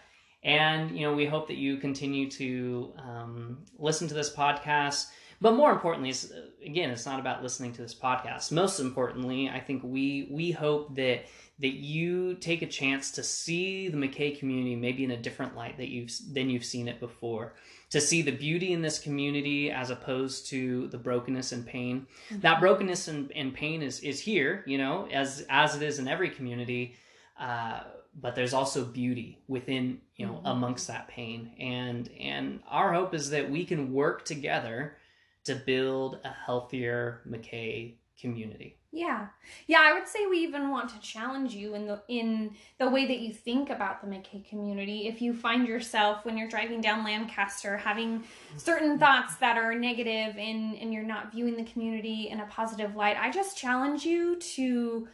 And, 0.44 0.96
you 0.96 1.02
know, 1.02 1.14
we 1.14 1.26
hope 1.26 1.48
that 1.48 1.56
you 1.56 1.78
continue 1.78 2.30
to 2.30 2.92
um, 2.96 3.58
listen 3.76 4.06
to 4.08 4.14
this 4.14 4.32
podcast. 4.34 5.06
But 5.40 5.54
more 5.54 5.72
importantly, 5.72 6.10
it's, 6.10 6.32
again, 6.64 6.90
it's 6.90 7.06
not 7.06 7.20
about 7.20 7.42
listening 7.42 7.72
to 7.74 7.82
this 7.82 7.94
podcast. 7.94 8.50
Most 8.52 8.80
importantly, 8.80 9.48
I 9.48 9.60
think 9.60 9.82
we 9.84 10.28
we 10.30 10.50
hope 10.50 10.94
that 10.96 11.26
that 11.60 11.74
you 11.74 12.34
take 12.34 12.62
a 12.62 12.66
chance 12.66 13.10
to 13.12 13.22
see 13.22 13.88
the 13.88 13.96
McKay 13.96 14.38
community 14.38 14.76
maybe 14.76 15.02
in 15.04 15.10
a 15.10 15.16
different 15.16 15.56
light 15.56 15.76
that 15.78 15.88
you've 15.88 16.10
than 16.32 16.50
you've 16.50 16.64
seen 16.64 16.88
it 16.88 16.98
before. 17.00 17.54
To 17.90 18.00
see 18.00 18.20
the 18.22 18.32
beauty 18.32 18.72
in 18.72 18.82
this 18.82 18.98
community 18.98 19.70
as 19.70 19.88
opposed 19.90 20.46
to 20.48 20.88
the 20.88 20.98
brokenness 20.98 21.52
and 21.52 21.66
pain. 21.66 22.06
That 22.30 22.60
brokenness 22.60 23.08
and, 23.08 23.32
and 23.32 23.54
pain 23.54 23.82
is 23.82 24.00
is 24.00 24.20
here, 24.20 24.62
you 24.66 24.76
know, 24.78 25.08
as 25.10 25.46
as 25.48 25.74
it 25.76 25.82
is 25.82 25.98
in 25.98 26.06
every 26.08 26.28
community. 26.30 26.94
Uh, 27.40 27.80
but 28.20 28.34
there's 28.34 28.52
also 28.52 28.84
beauty 28.84 29.38
within 29.48 30.00
you 30.16 30.26
know 30.26 30.34
Mhm. 30.44 30.50
amongst 30.50 30.88
that 30.88 31.08
pain 31.08 31.52
and 31.60 32.10
and 32.18 32.60
our 32.68 32.92
hope 32.92 33.14
is 33.14 33.30
that 33.30 33.48
we 33.50 33.64
can 33.64 33.92
work 33.92 34.24
together 34.24 34.96
to 35.44 35.54
build 35.54 36.18
a 36.24 36.30
healthier 36.30 37.20
mckay 37.28 37.94
community 38.20 38.77
Yeah. 38.90 39.26
Yeah, 39.66 39.80
I 39.82 39.92
would 39.92 40.08
say 40.08 40.26
we 40.26 40.38
even 40.38 40.70
want 40.70 40.88
to 40.90 41.00
challenge 41.00 41.54
you 41.54 41.74
in 41.74 41.86
the 41.86 42.00
in 42.08 42.54
the 42.78 42.88
way 42.88 43.06
that 43.06 43.18
you 43.18 43.34
think 43.34 43.68
about 43.68 44.00
the 44.00 44.06
McKay 44.06 44.48
community. 44.48 45.06
If 45.06 45.20
you 45.20 45.34
find 45.34 45.68
yourself 45.68 46.24
when 46.24 46.38
you're 46.38 46.48
driving 46.48 46.80
down 46.80 47.04
Lancaster 47.04 47.76
having 47.76 48.24
certain 48.56 48.98
thoughts 48.98 49.36
that 49.36 49.58
are 49.58 49.74
negative 49.74 50.36
and 50.38 50.74
and 50.78 50.92
you're 50.92 51.02
not 51.02 51.32
viewing 51.32 51.56
the 51.56 51.70
community 51.70 52.28
in 52.30 52.40
a 52.40 52.46
positive 52.46 52.96
light, 52.96 53.18
I 53.20 53.30
just 53.30 53.58
challenge 53.58 54.04
you 54.04 54.36
to 54.36 55.06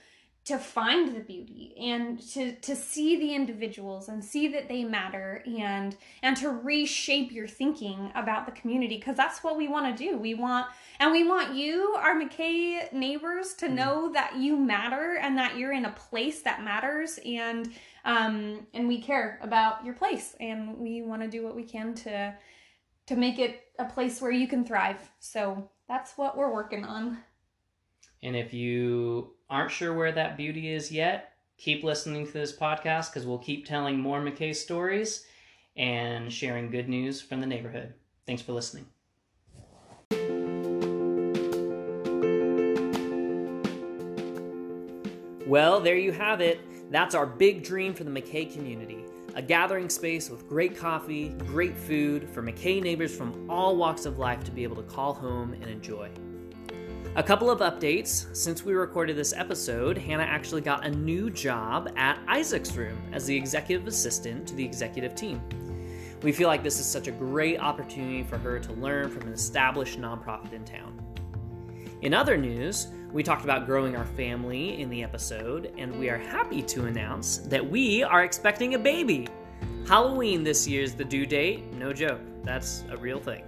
to 0.44 0.58
find 0.58 1.16
the 1.16 1.20
beauty 1.20 1.74
and 1.80 2.20
to 2.20 2.52
to 2.56 2.76
see 2.76 3.18
the 3.18 3.34
individuals 3.34 4.08
and 4.08 4.22
see 4.22 4.46
that 4.48 4.68
they 4.68 4.84
matter 4.84 5.42
and 5.46 5.96
and 6.22 6.36
to 6.36 6.50
reshape 6.50 7.32
your 7.32 7.48
thinking 7.48 8.12
about 8.14 8.44
the 8.44 8.52
community 8.52 8.96
because 8.96 9.16
that's 9.16 9.42
what 9.42 9.56
we 9.56 9.68
want 9.68 9.96
to 9.96 10.04
do. 10.04 10.18
We 10.18 10.34
want 10.34 10.66
and 11.00 11.10
we 11.12 11.26
want 11.26 11.54
you, 11.54 11.94
our 11.98 12.14
McKay 12.14 12.92
neighbors, 12.92 13.54
to 13.54 13.68
know 13.68 14.12
that 14.12 14.36
you 14.36 14.56
matter 14.56 15.16
and 15.20 15.38
that 15.38 15.56
you're 15.56 15.72
in 15.72 15.86
a 15.86 15.92
place 15.92 16.42
that 16.42 16.62
matters 16.62 17.18
and 17.24 17.70
um 18.04 18.66
and 18.74 18.86
we 18.86 19.00
care 19.00 19.38
about 19.42 19.84
your 19.84 19.94
place 19.94 20.36
and 20.40 20.76
we 20.76 21.00
want 21.02 21.22
to 21.22 21.28
do 21.28 21.42
what 21.42 21.56
we 21.56 21.64
can 21.64 21.94
to 21.94 22.34
to 23.06 23.16
make 23.16 23.38
it 23.38 23.62
a 23.78 23.84
place 23.84 24.20
where 24.20 24.30
you 24.30 24.46
can 24.46 24.64
thrive. 24.64 25.10
So 25.20 25.70
that's 25.88 26.18
what 26.18 26.36
we're 26.36 26.52
working 26.52 26.84
on. 26.84 27.18
and 28.22 28.36
if 28.36 28.52
you 28.54 29.33
aren't 29.50 29.70
sure 29.70 29.94
where 29.94 30.12
that 30.12 30.36
beauty 30.36 30.72
is 30.72 30.90
yet 30.90 31.32
keep 31.56 31.84
listening 31.84 32.26
to 32.26 32.32
this 32.32 32.56
podcast 32.56 33.10
because 33.10 33.26
we'll 33.26 33.38
keep 33.38 33.66
telling 33.66 33.98
more 33.98 34.20
mckay 34.20 34.54
stories 34.54 35.24
and 35.76 36.32
sharing 36.32 36.70
good 36.70 36.88
news 36.88 37.20
from 37.20 37.40
the 37.40 37.46
neighborhood 37.46 37.94
thanks 38.26 38.42
for 38.42 38.52
listening 38.52 38.86
Well, 45.46 45.78
there 45.78 45.98
you 45.98 46.10
have 46.10 46.40
it. 46.40 46.58
That's 46.90 47.14
our 47.14 47.26
big 47.26 47.62
dream 47.62 47.92
for 47.92 48.04
the 48.04 48.10
McKay 48.10 48.52
community 48.52 49.04
a 49.36 49.42
gathering 49.42 49.90
space 49.90 50.30
with 50.30 50.48
great 50.48 50.76
coffee, 50.76 51.30
great 51.46 51.76
food 51.76 52.30
for 52.30 52.42
McKay 52.42 52.80
neighbors 52.80 53.16
from 53.16 53.50
all 53.50 53.76
walks 53.76 54.06
of 54.06 54.18
life 54.18 54.44
to 54.44 54.52
be 54.52 54.62
able 54.62 54.76
to 54.76 54.82
call 54.82 55.12
home 55.12 55.54
and 55.54 55.64
enjoy. 55.64 56.08
A 57.16 57.22
couple 57.22 57.48
of 57.48 57.60
updates. 57.60 58.26
Since 58.34 58.64
we 58.64 58.74
recorded 58.74 59.14
this 59.14 59.32
episode, 59.32 59.96
Hannah 59.96 60.24
actually 60.24 60.62
got 60.62 60.84
a 60.84 60.90
new 60.90 61.30
job 61.30 61.92
at 61.94 62.18
Isaac's 62.26 62.74
Room 62.74 63.00
as 63.12 63.24
the 63.24 63.36
executive 63.36 63.86
assistant 63.86 64.48
to 64.48 64.54
the 64.56 64.64
executive 64.64 65.14
team. 65.14 65.40
We 66.24 66.32
feel 66.32 66.48
like 66.48 66.64
this 66.64 66.80
is 66.80 66.86
such 66.86 67.06
a 67.06 67.12
great 67.12 67.60
opportunity 67.60 68.24
for 68.24 68.36
her 68.38 68.58
to 68.58 68.72
learn 68.72 69.10
from 69.10 69.28
an 69.28 69.32
established 69.32 70.00
nonprofit 70.00 70.54
in 70.54 70.64
town. 70.64 71.00
In 72.02 72.14
other 72.14 72.36
news, 72.36 72.88
we 73.12 73.22
talked 73.22 73.44
about 73.44 73.64
growing 73.64 73.94
our 73.94 74.06
family 74.06 74.80
in 74.80 74.90
the 74.90 75.04
episode, 75.04 75.72
and 75.78 75.96
we 75.96 76.10
are 76.10 76.18
happy 76.18 76.62
to 76.62 76.86
announce 76.86 77.38
that 77.38 77.64
we 77.64 78.02
are 78.02 78.24
expecting 78.24 78.74
a 78.74 78.78
baby. 78.78 79.28
Halloween 79.86 80.42
this 80.42 80.66
year 80.66 80.82
is 80.82 80.96
the 80.96 81.04
due 81.04 81.26
date. 81.26 81.72
No 81.74 81.92
joke, 81.92 82.22
that's 82.42 82.82
a 82.90 82.96
real 82.96 83.20
thing. 83.20 83.44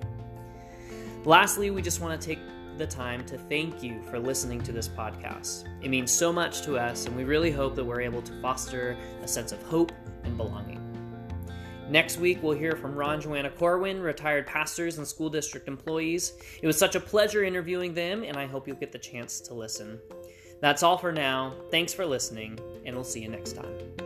Lastly, 1.25 1.73
we 1.73 1.83
just 1.83 2.01
want 2.01 2.21
to 2.21 2.25
take 2.25 2.39
the 2.79 2.87
time 2.87 3.25
to 3.27 3.39
thank 3.39 3.83
you 3.83 4.03
for 4.11 4.19
listening 4.19 4.61
to 4.63 4.73
this 4.73 4.89
podcast. 4.89 5.65
It 5.83 5.89
means 5.89 6.11
so 6.11 6.33
much 6.33 6.63
to 6.63 6.77
us, 6.77 7.07
and 7.07 7.17
we 7.17 7.25
really 7.25 7.51
hope 7.51 7.75
that 7.77 7.85
we're 7.85 8.01
able 8.01 8.23
to 8.23 8.33
foster 8.41 8.97
a 9.23 9.29
sense 9.29 9.53
of 9.53 9.63
hope 9.65 9.93
and 10.25 10.37
belonging. 10.37 10.83
Next 11.89 12.19
week, 12.19 12.43
we'll 12.43 12.57
hear 12.57 12.73
from 12.73 12.97
Ron 12.97 13.21
Joanna 13.21 13.51
Corwin, 13.51 14.01
retired 14.01 14.47
pastors 14.47 14.99
and 14.99 15.07
school 15.07 15.31
district 15.31 15.69
employees. 15.69 16.33
It 16.61 16.67
was 16.67 16.77
such 16.77 16.97
a 16.97 17.01
pleasure 17.01 17.45
interviewing 17.45 17.95
them, 17.95 18.25
and 18.25 18.37
I 18.37 18.47
hope 18.47 18.67
you'll 18.67 18.77
get 18.77 18.93
the 18.93 18.99
chance 18.99 19.41
to 19.43 19.55
listen. 19.55 20.01
That's 20.61 20.83
all 20.83 20.99
for 20.99 21.13
now. 21.13 21.55
Thanks 21.71 21.93
for 21.93 22.05
listening, 22.05 22.59
and 22.85 22.95
we'll 22.95 23.05
see 23.05 23.23
you 23.23 23.29
next 23.29 23.53
time. 23.53 24.06